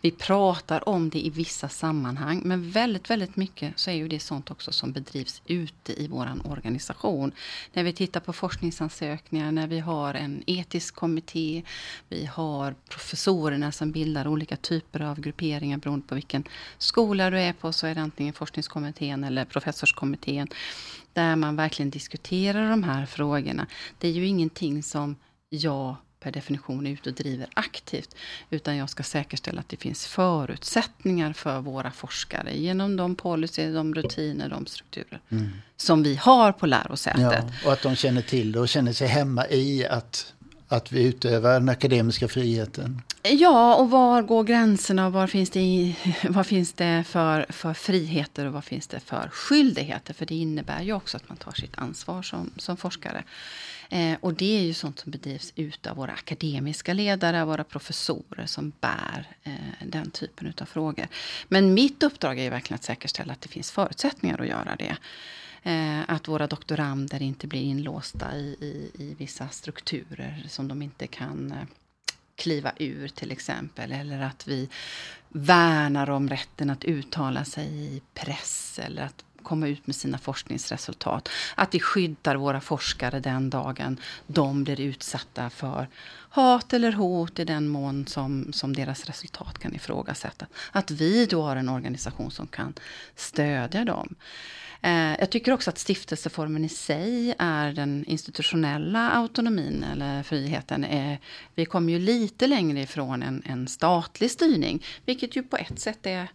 Vi 0.00 0.10
pratar 0.10 0.88
om 0.88 1.10
det 1.10 1.26
i 1.26 1.30
vissa 1.30 1.68
sammanhang, 1.68 2.42
men 2.44 2.70
väldigt, 2.70 3.10
väldigt 3.10 3.36
mycket 3.36 3.78
så 3.78 3.90
är 3.90 3.94
ju 3.94 4.08
det 4.08 4.20
sånt 4.20 4.50
också 4.50 4.72
som 4.72 4.92
bedrivs 4.92 5.42
ute 5.46 6.02
i 6.02 6.08
vår 6.08 6.40
organisation. 6.44 7.32
När 7.72 7.82
vi 7.82 7.92
tittar 7.92 8.20
på 8.20 8.32
forskningsansökningar, 8.32 9.52
när 9.52 9.66
vi 9.66 9.80
har 9.80 10.14
en 10.14 10.42
etisk 10.46 10.94
kommitté, 10.94 11.62
vi 12.08 12.26
har 12.26 12.74
professorerna 12.88 13.72
som 13.72 13.92
bildar 13.92 14.26
olika 14.26 14.56
typer 14.56 15.00
av 15.00 15.20
grupperingar 15.20 15.78
beroende 15.78 16.06
på 16.06 16.14
vilken 16.14 16.44
skola 16.78 17.30
du 17.30 17.38
är 17.38 17.52
på, 17.52 17.72
så 17.72 17.86
är 17.86 17.94
det 17.94 18.00
antingen 18.00 18.34
forskningskommittén 18.34 19.24
eller 19.24 19.44
professorskommittén, 19.74 20.48
där 21.12 21.36
man 21.36 21.56
verkligen 21.56 21.90
diskuterar 21.90 22.70
de 22.70 22.82
här 22.82 23.06
frågorna. 23.06 23.66
Det 23.98 24.08
är 24.08 24.12
ju 24.12 24.26
ingenting 24.26 24.82
som 24.82 25.16
jag 25.48 25.96
per 26.20 26.32
definition 26.32 26.86
är 26.86 26.90
ute 26.90 27.10
och 27.10 27.16
driver 27.16 27.48
aktivt. 27.54 28.14
Utan 28.50 28.76
jag 28.76 28.90
ska 28.90 29.02
säkerställa 29.02 29.60
att 29.60 29.68
det 29.68 29.76
finns 29.76 30.06
förutsättningar 30.06 31.32
för 31.32 31.60
våra 31.60 31.90
forskare 31.90 32.56
genom 32.56 32.96
de 32.96 33.16
policy, 33.16 33.72
de 33.72 33.94
rutiner, 33.94 34.48
de 34.48 34.66
strukturer 34.66 35.20
mm. 35.30 35.50
som 35.76 36.02
vi 36.02 36.16
har 36.16 36.52
på 36.52 36.66
lärosätet. 36.66 37.22
Ja, 37.22 37.66
och 37.66 37.72
att 37.72 37.82
de 37.82 37.96
känner 37.96 38.22
till 38.22 38.52
det 38.52 38.60
och 38.60 38.68
känner 38.68 38.92
sig 38.92 39.08
hemma 39.08 39.48
i 39.48 39.86
att, 39.86 40.34
att 40.68 40.92
vi 40.92 41.04
utövar 41.04 41.52
den 41.52 41.68
akademiska 41.68 42.28
friheten. 42.28 43.02
Ja, 43.22 43.74
och 43.74 43.90
var 43.90 44.22
går 44.22 44.44
gränserna 44.44 45.06
och 45.06 45.12
var 45.12 45.26
finns 45.26 45.50
det, 45.50 45.94
vad 46.28 46.46
finns 46.46 46.72
det 46.72 47.04
för, 47.06 47.46
för 47.48 47.74
friheter 47.74 48.46
och 48.46 48.52
vad 48.52 48.64
finns 48.64 48.86
det 48.86 49.00
för 49.00 49.28
skyldigheter? 49.32 50.14
För 50.14 50.26
det 50.26 50.34
innebär 50.34 50.82
ju 50.82 50.92
också 50.92 51.16
att 51.16 51.28
man 51.28 51.36
tar 51.36 51.52
sitt 51.52 51.78
ansvar 51.78 52.22
som, 52.22 52.50
som 52.56 52.76
forskare. 52.76 53.24
Eh, 53.88 54.16
och 54.20 54.34
det 54.34 54.58
är 54.58 54.62
ju 54.62 54.74
sånt 54.74 54.98
som 54.98 55.12
bedrivs 55.12 55.52
utav 55.56 55.96
våra 55.96 56.12
akademiska 56.12 56.92
ledare, 56.92 57.44
våra 57.44 57.64
professorer 57.64 58.46
som 58.46 58.72
bär 58.80 59.28
eh, 59.42 59.52
den 59.86 60.10
typen 60.10 60.52
av 60.60 60.64
frågor. 60.64 61.08
Men 61.48 61.74
mitt 61.74 62.02
uppdrag 62.02 62.38
är 62.38 62.42
ju 62.42 62.50
verkligen 62.50 62.74
att 62.74 62.84
säkerställa 62.84 63.32
att 63.32 63.40
det 63.40 63.48
finns 63.48 63.70
förutsättningar 63.70 64.40
att 64.40 64.48
göra 64.48 64.76
det. 64.78 64.96
Eh, 65.66 66.00
att 66.08 66.28
våra 66.28 66.46
doktorander 66.46 67.22
inte 67.22 67.46
blir 67.46 67.62
inlåsta 67.62 68.36
i, 68.36 68.56
i, 68.60 68.90
i 69.04 69.14
vissa 69.18 69.48
strukturer 69.48 70.44
som 70.48 70.68
de 70.68 70.82
inte 70.82 71.06
kan 71.06 71.52
eh, 71.52 71.66
kliva 72.36 72.72
ur 72.76 73.08
till 73.08 73.30
exempel. 73.32 73.92
Eller 73.92 74.20
att 74.20 74.48
vi 74.48 74.68
värnar 75.28 76.10
om 76.10 76.28
rätten 76.28 76.70
att 76.70 76.84
uttala 76.84 77.44
sig 77.44 77.66
i 77.66 78.02
press 78.14 78.80
eller 78.82 79.02
att 79.02 79.24
komma 79.42 79.68
ut 79.68 79.86
med 79.86 79.96
sina 79.96 80.18
forskningsresultat. 80.18 81.28
Att 81.54 81.74
vi 81.74 81.80
skyddar 81.80 82.36
våra 82.36 82.60
forskare 82.60 83.20
den 83.20 83.50
dagen 83.50 84.00
de 84.26 84.64
blir 84.64 84.80
utsatta 84.80 85.50
för 85.50 85.88
hat 86.28 86.72
eller 86.72 86.92
hot 86.92 87.38
i 87.38 87.44
den 87.44 87.68
mån 87.68 88.06
som, 88.06 88.52
som 88.52 88.76
deras 88.76 89.04
resultat 89.04 89.58
kan 89.58 89.74
ifrågasättas. 89.74 90.48
Att 90.72 90.90
vi 90.90 91.26
då 91.26 91.42
har 91.42 91.56
en 91.56 91.68
organisation 91.68 92.30
som 92.30 92.46
kan 92.46 92.74
stödja 93.16 93.84
dem. 93.84 94.14
Eh, 94.84 95.16
jag 95.18 95.30
tycker 95.30 95.52
också 95.52 95.70
att 95.70 95.78
stiftelseformen 95.78 96.64
i 96.64 96.68
sig 96.68 97.34
är 97.38 97.72
den 97.72 98.04
institutionella 98.04 99.10
autonomin 99.10 99.84
eller 99.92 100.22
friheten. 100.22 100.84
Eh, 100.84 101.18
vi 101.54 101.64
kommer 101.64 101.92
ju 101.92 101.98
lite 101.98 102.46
längre 102.46 102.80
ifrån 102.80 103.22
en, 103.22 103.42
en 103.46 103.68
statlig 103.68 104.30
styrning, 104.30 104.84
vilket 105.06 105.36
ju 105.36 105.42
på 105.42 105.56
ett 105.56 105.78
sätt 105.78 106.06
är 106.06 106.28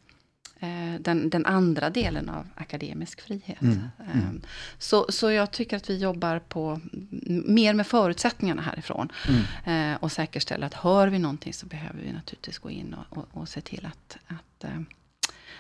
eh, 0.60 1.00
den, 1.00 1.30
den, 1.30 1.46
andra 1.46 1.90
delen 1.90 2.30
av 2.30 2.48
akademisk 2.56 3.22
frihet. 3.22 3.62
Mm, 3.62 3.80
mm. 4.14 4.42
Så, 4.78 5.06
så 5.10 5.32
jag 5.32 5.52
tycker 5.52 5.78
att 5.78 5.90
vi 5.90 5.98
jobbar 5.98 6.40
på 6.40 6.80
mer 7.46 7.74
med 7.74 7.88
förutsättningarna 7.88 8.62
härifrån. 8.62 9.12
Mm. 9.66 9.98
och 9.98 10.12
säkerställa 10.12 10.66
att 10.66 10.74
hör 10.74 11.08
vi 11.08 11.20
någonting 11.20 11.54
så 11.54 11.66
behöver 11.66 12.02
vi 12.02 12.12
naturligtvis 12.12 12.58
gå 12.58 12.70
in 12.70 12.94
och, 12.94 13.18
och, 13.18 13.26
och 13.32 13.50
se 13.50 13.62
till 13.62 13.86
att, 13.86 14.18
att 14.28 14.66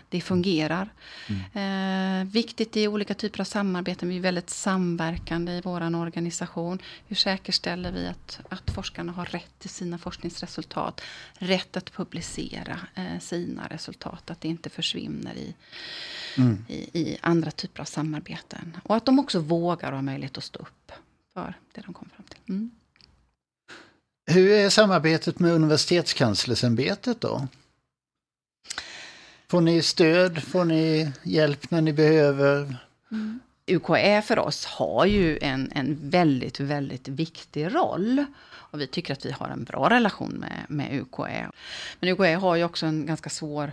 det 0.09 0.21
fungerar. 0.21 0.89
Mm. 1.27 2.21
Eh, 2.21 2.31
viktigt 2.31 2.77
i 2.77 2.87
olika 2.87 3.13
typer 3.13 3.39
av 3.39 3.45
samarbeten. 3.45 4.09
Vi 4.09 4.17
är 4.17 4.21
väldigt 4.21 4.49
samverkande 4.49 5.51
i 5.51 5.61
vår 5.61 5.95
organisation. 5.95 6.79
Hur 7.07 7.15
säkerställer 7.15 7.91
vi 7.91 8.07
att, 8.07 8.39
att 8.49 8.71
forskarna 8.71 9.11
har 9.11 9.25
rätt 9.25 9.59
till 9.59 9.69
sina 9.69 9.97
forskningsresultat? 9.97 11.01
Rätt 11.33 11.77
att 11.77 11.93
publicera 11.93 12.79
eh, 12.95 13.19
sina 13.19 13.67
resultat. 13.67 14.31
Att 14.31 14.41
det 14.41 14.47
inte 14.47 14.69
försvinner 14.69 15.35
i, 15.35 15.55
mm. 16.37 16.65
i, 16.67 16.99
i, 16.99 17.17
andra 17.21 17.51
typer 17.51 17.81
av 17.81 17.85
samarbeten. 17.85 18.77
Och 18.83 18.95
att 18.95 19.05
de 19.05 19.19
också 19.19 19.39
vågar 19.39 19.91
och 19.91 19.97
har 19.97 20.03
möjlighet 20.03 20.37
att 20.37 20.43
stå 20.43 20.59
upp 20.59 20.91
för 21.33 21.53
det 21.73 21.81
de 21.81 21.93
kommer 21.93 22.11
fram 22.15 22.25
till. 22.29 22.39
Mm. 22.49 22.71
Hur 24.31 24.51
är 24.51 24.69
samarbetet 24.69 25.39
med 25.39 25.51
Universitetskanslersämbetet 25.51 27.21
då? 27.21 27.47
Får 29.49 29.61
ni 29.61 29.81
stöd? 29.81 30.43
Får 30.43 30.65
ni 30.65 31.11
hjälp 31.23 31.71
när 31.71 31.81
ni 31.81 31.93
behöver? 31.93 32.75
Mm. 33.11 33.39
UKÄ 33.67 34.21
för 34.21 34.39
oss 34.39 34.65
har 34.65 35.05
ju 35.05 35.39
en, 35.41 35.71
en 35.75 36.09
väldigt, 36.09 36.59
väldigt 36.59 37.07
viktig 37.07 37.75
roll. 37.75 38.25
Och 38.49 38.81
vi 38.81 38.87
tycker 38.87 39.13
att 39.13 39.25
vi 39.25 39.31
har 39.31 39.49
en 39.49 39.63
bra 39.63 39.89
relation 39.89 40.31
med, 40.31 40.65
med 40.69 41.01
UKÄ. 41.01 41.51
Men 41.99 42.09
UKÄ 42.09 42.37
har 42.37 42.55
ju 42.55 42.63
också 42.63 42.85
en 42.85 43.05
ganska 43.05 43.29
svår 43.29 43.71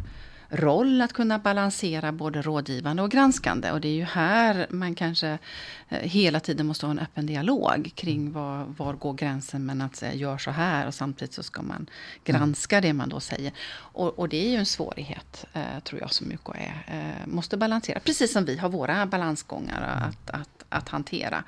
roll 0.49 1.03
att 1.03 1.13
kunna 1.13 1.39
balansera 1.39 2.13
både 2.13 2.43
rådgivande 2.43 3.03
och 3.03 3.11
granskande. 3.11 3.71
Och 3.71 3.81
det 3.81 3.89
är 3.89 3.95
ju 3.95 4.05
här 4.05 4.67
man 4.71 4.95
kanske 4.95 5.39
eh, 5.89 5.99
hela 5.99 6.41
tiden 6.41 6.67
måste 6.67 6.87
ha 6.87 6.91
en 6.91 6.99
öppen 6.99 7.27
dialog 7.27 7.93
kring 7.95 8.21
mm. 8.21 8.33
var, 8.33 8.65
var 8.77 8.93
går 8.93 9.15
gränsen 9.15 9.67
mellan 9.67 9.87
att 9.87 9.97
säga 9.97 10.15
gör 10.15 10.39
så 10.39 10.51
här 10.51 10.87
och 10.87 10.95
samtidigt 10.95 11.35
så 11.35 11.43
ska 11.43 11.63
man 11.63 11.87
granska 12.25 12.81
det 12.81 12.93
man 12.93 13.09
då 13.09 13.21
säger. 13.21 13.53
Och, 13.77 14.19
och 14.19 14.29
det 14.29 14.47
är 14.47 14.51
ju 14.51 14.57
en 14.57 14.67
svårighet, 14.67 15.45
eh, 15.53 15.81
tror 15.85 16.01
jag, 16.01 16.13
som 16.13 16.33
UKÄ 16.33 16.73
eh, 16.87 17.27
måste 17.27 17.57
balansera. 17.57 18.01
Precis 18.01 18.33
som 18.33 18.45
vi 18.45 18.57
har 18.57 18.69
våra 18.69 19.07
balansgångar 19.07 19.97
mm. 19.97 20.09
att, 20.09 20.31
att, 20.31 20.65
att 20.69 20.89
hantera. 20.89 21.45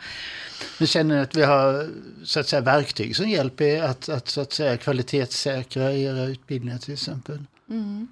Vi 0.81 0.87
känner 0.87 1.19
att 1.19 1.37
vi 1.37 1.43
har 1.43 1.91
så 2.25 2.41
att 2.41 2.49
säga, 2.49 2.63
verktyg 2.63 3.17
som 3.17 3.29
hjälper 3.29 3.83
att, 3.83 4.09
att, 4.09 4.29
så 4.29 4.41
att 4.41 4.53
säga, 4.53 4.77
kvalitetssäkra 4.77 5.93
era 5.93 6.25
utbildningar 6.25 6.79
till 6.79 6.95
exempel? 6.95 7.45
Mm. 7.71 8.09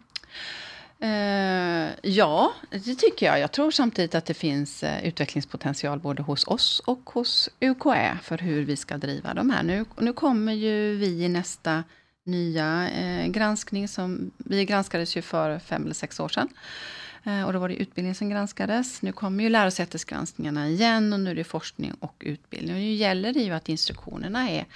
Uh, 1.02 1.90
ja, 2.02 2.52
det 2.70 2.94
tycker 2.94 3.26
jag. 3.26 3.40
Jag 3.40 3.52
tror 3.52 3.70
samtidigt 3.70 4.14
att 4.14 4.26
det 4.26 4.34
finns 4.34 4.82
uh, 4.82 5.04
utvecklingspotential 5.04 5.98
både 5.98 6.22
hos 6.22 6.46
oss 6.46 6.82
och 6.84 7.10
hos 7.14 7.48
UKÄ 7.60 8.18
för 8.22 8.38
hur 8.38 8.64
vi 8.64 8.76
ska 8.76 8.96
driva 8.96 9.34
de 9.34 9.50
här. 9.50 9.62
Nu, 9.62 9.84
nu 9.98 10.12
kommer 10.12 10.52
ju 10.52 10.96
vi 10.96 11.24
i 11.24 11.28
nästa 11.28 11.84
nya 12.24 12.88
uh, 13.00 13.26
granskning. 13.26 13.88
Som, 13.88 14.30
vi 14.36 14.64
granskades 14.64 15.16
ju 15.16 15.22
för 15.22 15.58
fem 15.58 15.84
eller 15.84 15.94
sex 15.94 16.20
år 16.20 16.28
sedan. 16.28 16.48
Eh, 17.26 17.42
och 17.42 17.52
då 17.52 17.58
var 17.58 17.68
det 17.68 17.74
utbildning 17.74 18.14
som 18.14 18.30
granskades. 18.30 19.02
Nu 19.02 19.12
kommer 19.12 19.44
ju 19.44 19.50
lärosätesgranskningarna 19.50 20.68
igen 20.68 21.12
och 21.12 21.20
nu 21.20 21.30
är 21.30 21.34
det 21.34 21.44
forskning 21.44 21.92
och 22.00 22.22
utbildning. 22.26 22.74
Och 22.74 22.80
nu 22.80 22.92
gäller 22.92 23.32
det 23.32 23.40
ju 23.40 23.52
att 23.52 23.68
instruktionerna 23.68 24.50
är 24.50 24.66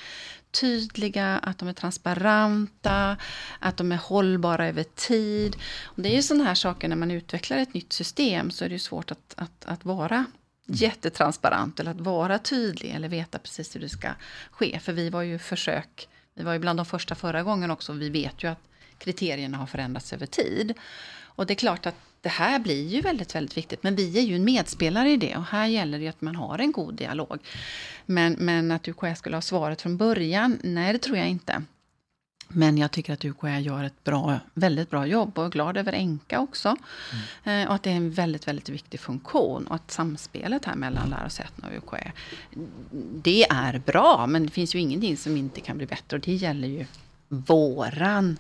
tydliga, 0.50 1.38
att 1.38 1.58
de 1.58 1.68
är 1.68 1.72
transparenta, 1.72 3.16
att 3.58 3.76
de 3.76 3.92
är 3.92 3.96
hållbara 3.96 4.68
över 4.68 4.82
tid. 4.82 5.56
Och 5.82 6.02
det 6.02 6.08
är 6.08 6.16
ju 6.16 6.22
sådana 6.22 6.44
här 6.44 6.54
saker 6.54 6.88
när 6.88 6.96
man 6.96 7.10
utvecklar 7.10 7.58
ett 7.58 7.74
nytt 7.74 7.92
system 7.92 8.50
så 8.50 8.64
är 8.64 8.68
det 8.68 8.74
ju 8.74 8.78
svårt 8.78 9.10
att, 9.10 9.34
att, 9.36 9.64
att 9.64 9.84
vara 9.84 10.24
jättetransparent 10.66 11.80
eller 11.80 11.90
att 11.90 12.00
vara 12.00 12.38
tydlig 12.38 12.90
eller 12.90 13.08
veta 13.08 13.38
precis 13.38 13.76
hur 13.76 13.80
det 13.80 13.88
ska 13.88 14.08
ske. 14.50 14.78
För 14.78 14.92
vi 14.92 15.10
var 15.10 15.22
ju 15.22 15.38
försök, 15.38 16.08
vi 16.34 16.42
var 16.42 16.52
ju 16.52 16.58
bland 16.58 16.78
de 16.78 16.86
första 16.86 17.14
förra 17.14 17.42
gången 17.42 17.70
också, 17.70 17.92
vi 17.92 18.08
vet 18.08 18.44
ju 18.44 18.50
att 18.50 18.60
kriterierna 18.98 19.58
har 19.58 19.66
förändrats 19.66 20.12
över 20.12 20.26
tid. 20.26 20.74
Och 21.40 21.46
det 21.46 21.52
är 21.52 21.56
klart 21.56 21.86
att 21.86 21.94
det 22.20 22.28
här 22.28 22.58
blir 22.58 22.88
ju 22.88 23.00
väldigt, 23.00 23.34
väldigt 23.34 23.56
viktigt. 23.56 23.82
Men 23.82 23.96
vi 23.96 24.18
är 24.18 24.22
ju 24.22 24.36
en 24.36 24.44
medspelare 24.44 25.10
i 25.10 25.16
det 25.16 25.36
och 25.36 25.44
här 25.44 25.66
gäller 25.66 25.98
det 25.98 26.08
att 26.08 26.20
man 26.20 26.36
har 26.36 26.58
en 26.58 26.72
god 26.72 26.94
dialog. 26.94 27.38
Men, 28.06 28.32
men 28.38 28.70
att 28.70 28.88
UKÄ 28.88 29.14
skulle 29.14 29.36
ha 29.36 29.40
svaret 29.40 29.82
från 29.82 29.96
början, 29.96 30.58
nej 30.62 30.92
det 30.92 30.98
tror 30.98 31.16
jag 31.16 31.28
inte. 31.28 31.62
Men 32.48 32.78
jag 32.78 32.90
tycker 32.90 33.12
att 33.12 33.24
UKÄ 33.24 33.58
gör 33.58 33.84
ett 33.84 34.04
bra, 34.04 34.38
väldigt 34.54 34.90
bra 34.90 35.06
jobb 35.06 35.38
och 35.38 35.44
är 35.44 35.48
glad 35.48 35.76
över 35.76 35.92
Enka 35.92 36.40
också. 36.40 36.76
Mm. 37.44 37.68
och 37.68 37.74
att 37.74 37.82
det 37.82 37.90
är 37.90 37.96
en 37.96 38.10
väldigt, 38.10 38.48
väldigt 38.48 38.68
viktig 38.68 39.00
funktion. 39.00 39.66
Och 39.66 39.74
att 39.74 39.90
samspelet 39.90 40.64
här 40.64 40.74
mellan 40.74 41.10
lärosätena 41.10 41.68
och 41.68 41.74
UKÄ, 41.76 42.12
det 43.22 43.44
är 43.50 43.78
bra. 43.78 44.26
Men 44.26 44.46
det 44.46 44.52
finns 44.52 44.74
ju 44.74 44.78
ingenting 44.78 45.16
som 45.16 45.36
inte 45.36 45.60
kan 45.60 45.76
bli 45.76 45.86
bättre. 45.86 46.16
Och 46.16 46.22
det 46.22 46.34
gäller 46.34 46.68
ju 46.68 46.86
våran 47.28 48.36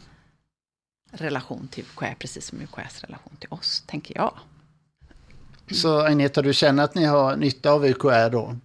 relation 1.10 1.68
till 1.68 1.84
UKÄ, 1.84 2.14
precis 2.18 2.46
som 2.46 2.60
UKÄs 2.60 3.00
relation 3.04 3.36
till 3.38 3.48
oss, 3.52 3.84
tänker 3.86 4.16
jag. 4.16 4.34
Så 5.70 6.00
Agneta, 6.00 6.42
du 6.42 6.54
känner 6.54 6.84
att 6.84 6.94
ni 6.94 7.04
har 7.04 7.36
nytta 7.36 7.72
av 7.72 7.84
UKÄ 7.84 8.28
då? 8.28 8.56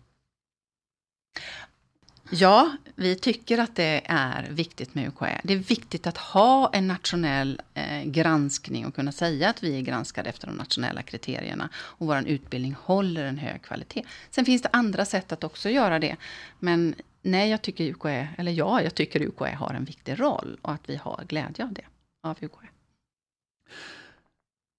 Ja, 2.30 2.72
vi 2.96 3.16
tycker 3.16 3.58
att 3.58 3.76
det 3.76 4.02
är 4.06 4.48
viktigt 4.50 4.96
med 4.96 5.08
UKÄ. 5.08 5.42
Det 5.44 5.54
är 5.54 5.58
viktigt 5.58 6.08
att 6.08 6.18
ha 6.18 6.70
en 6.74 6.88
nationell 6.88 7.62
eh, 7.74 8.04
granskning 8.04 8.86
och 8.86 8.96
kunna 8.96 9.12
säga 9.12 9.50
att 9.50 9.64
vi 9.64 9.78
är 9.78 9.82
granskade 9.82 10.30
efter 10.30 10.48
de 10.48 10.56
nationella 10.56 11.02
kriterierna 11.02 11.70
och 11.76 12.08
vår 12.08 12.28
utbildning 12.28 12.76
håller 12.82 13.26
en 13.26 13.38
hög 13.38 13.62
kvalitet. 13.62 14.04
Sen 14.30 14.46
finns 14.46 14.62
det 14.62 14.70
andra 14.74 15.06
sätt 15.06 15.32
att 15.32 15.44
också 15.44 15.70
göra 15.70 16.00
det. 16.00 16.16
Men 16.60 16.96
nej, 17.22 17.50
jag 17.50 17.62
tycker 17.62 17.84
UKÄ, 17.84 18.28
eller 18.38 18.52
ja, 18.52 18.82
jag 18.82 18.96
tycker 18.96 19.22
UKÄ 19.22 19.56
har 19.56 19.74
en 19.74 19.86
viktig 19.86 20.20
roll 20.20 20.58
och 20.62 20.72
att 20.72 20.90
vi 20.90 20.96
har 20.96 21.24
glädje 21.28 21.66
av 21.66 21.74
det, 21.74 21.86
av 22.26 22.38
UKÄ. 22.42 22.68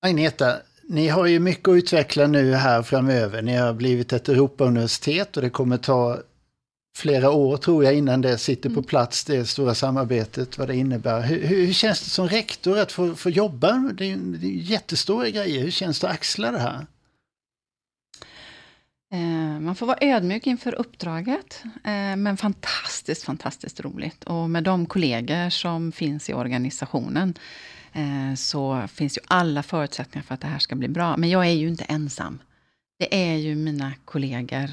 Agneta, 0.03 0.57
ni 0.89 1.09
har 1.09 1.27
ju 1.27 1.39
mycket 1.39 1.69
att 1.69 1.77
utveckla 1.77 2.27
nu 2.27 2.55
här 2.55 2.83
framöver. 2.83 3.43
Ni 3.43 3.57
har 3.57 3.73
blivit 3.73 4.13
ett 4.13 4.29
Europauniversitet 4.29 5.37
och 5.37 5.43
det 5.43 5.51
kommer 5.51 5.79
ta 5.79 6.19
flera 6.97 7.31
år 7.31 7.57
tror 7.57 7.85
jag 7.85 7.95
innan 7.95 8.21
det 8.21 8.39
sitter 8.39 8.69
på 8.69 8.73
mm. 8.73 8.85
plats, 8.85 9.25
det 9.25 9.47
stora 9.47 9.75
samarbetet, 9.75 10.59
vad 10.59 10.69
det 10.69 10.77
innebär. 10.77 11.21
Hur, 11.21 11.47
hur 11.47 11.73
känns 11.73 12.01
det 12.01 12.11
som 12.11 12.29
rektor 12.29 12.79
att 12.79 12.93
få, 12.93 13.15
få 13.15 13.31
jobba? 13.31 13.93
Det 13.95 14.13
är, 14.13 14.17
det 14.17 14.47
är 14.47 14.51
jättestora 14.51 15.31
grejer. 15.31 15.63
Hur 15.63 15.71
känns 15.71 16.01
det 16.01 16.09
att 16.09 16.15
axla 16.15 16.51
det 16.51 16.59
här? 16.59 16.87
Eh, 19.13 19.61
man 19.61 19.75
får 19.75 19.87
vara 19.87 19.99
ödmjuk 20.01 20.47
inför 20.47 20.75
uppdraget, 20.75 21.63
eh, 21.65 22.17
men 22.17 22.37
fantastiskt, 22.37 23.25
fantastiskt 23.25 23.81
roligt. 23.81 24.25
Och 24.25 24.51
med 24.51 24.65
de 24.65 24.87
kollegor 24.87 25.51
som 25.51 25.93
finns 25.93 26.31
i 26.31 26.35
organisationen 26.35 27.35
eh, 27.93 28.35
så 28.35 28.89
finns 28.89 29.19
ju 29.19 29.23
alla 29.27 29.63
förutsättningar 29.63 30.23
för 30.23 30.35
att 30.35 30.41
det 30.41 30.47
här 30.47 30.59
ska 30.59 30.77
bli 30.77 30.89
bra. 30.89 31.17
Men 31.17 31.31
jag 31.31 31.47
är 31.47 31.51
ju 31.53 31.69
inte 31.69 31.85
ensam. 31.85 32.39
Det 32.99 33.31
är 33.31 33.37
ju 33.37 33.55
mina 33.55 33.93
kollegor 34.05 34.71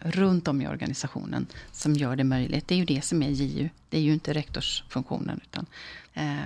runt 0.00 0.48
om 0.48 0.62
i 0.62 0.68
organisationen 0.68 1.46
som 1.72 1.94
gör 1.94 2.16
det 2.16 2.24
möjligt. 2.24 2.68
Det 2.68 2.74
är 2.74 2.78
ju 2.78 2.84
det 2.84 3.04
som 3.04 3.22
är 3.22 3.30
JU. 3.30 3.68
Det 3.88 3.98
är 3.98 4.00
ju 4.00 4.12
inte 4.12 4.32
rektorsfunktionen. 4.32 5.40
Utan, 5.44 5.66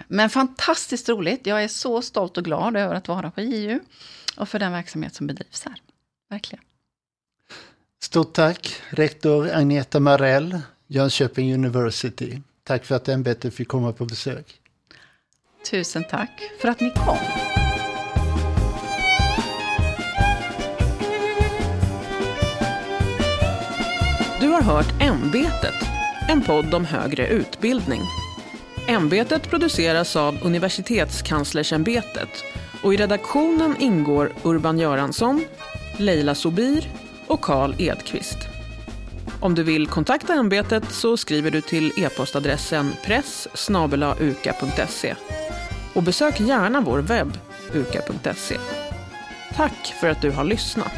men 0.08 0.30
fantastiskt 0.30 1.08
roligt. 1.08 1.46
Jag 1.46 1.64
är 1.64 1.68
så 1.68 2.02
stolt 2.02 2.36
och 2.36 2.44
glad 2.44 2.76
över 2.76 2.94
att 2.94 3.08
vara 3.08 3.30
på 3.30 3.40
JU 3.40 3.80
och 4.36 4.48
för 4.48 4.58
den 4.58 4.72
verksamhet 4.72 5.14
som 5.14 5.26
bedrivs 5.26 5.64
här. 5.64 5.82
Verkligen. 6.30 6.64
Stort 8.00 8.32
tack, 8.32 8.82
rektor 8.90 9.50
Agneta 9.50 10.00
Marell, 10.00 10.60
Jönköping 10.86 11.54
University. 11.54 12.40
Tack 12.64 12.84
för 12.84 12.94
att 12.94 13.08
ämbetet 13.08 13.54
fick 13.54 13.68
komma 13.68 13.92
på 13.92 14.04
besök. 14.04 14.60
Tusen 15.70 16.04
tack 16.10 16.42
för 16.60 16.68
att 16.68 16.80
ni 16.80 16.90
kom. 16.90 17.16
Du 24.40 24.48
har 24.48 24.62
hört 24.62 25.02
Ämbetet, 25.02 25.74
en 26.28 26.42
podd 26.42 26.74
om 26.74 26.84
högre 26.84 27.28
utbildning. 27.28 28.00
Ämbetet 28.88 29.50
produceras 29.50 30.16
av 30.16 30.38
Universitetskanslersämbetet 30.42 32.44
och 32.82 32.94
i 32.94 32.96
redaktionen 32.96 33.76
ingår 33.78 34.32
Urban 34.42 34.78
Göransson, 34.78 35.44
Leila 35.96 36.34
Sobir 36.34 36.88
och 37.28 37.40
Karl 37.40 37.74
Edqvist. 37.78 38.38
Om 39.40 39.54
du 39.54 39.62
vill 39.62 39.86
kontakta 39.86 40.34
ämbetet 40.34 40.92
så 40.92 41.16
skriver 41.16 41.50
du 41.50 41.60
till 41.60 41.92
e-postadressen 41.96 42.92
press 43.04 43.48
uka.se 44.20 45.14
och 45.94 46.02
besök 46.02 46.40
gärna 46.40 46.80
vår 46.80 46.98
webb 46.98 47.38
uka.se. 47.72 48.56
Tack 49.54 49.94
för 50.00 50.08
att 50.08 50.22
du 50.22 50.30
har 50.30 50.44
lyssnat 50.44 50.92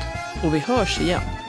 och 0.45 0.55
vi 0.55 0.59
hörs 0.59 1.01
igen. 1.01 1.40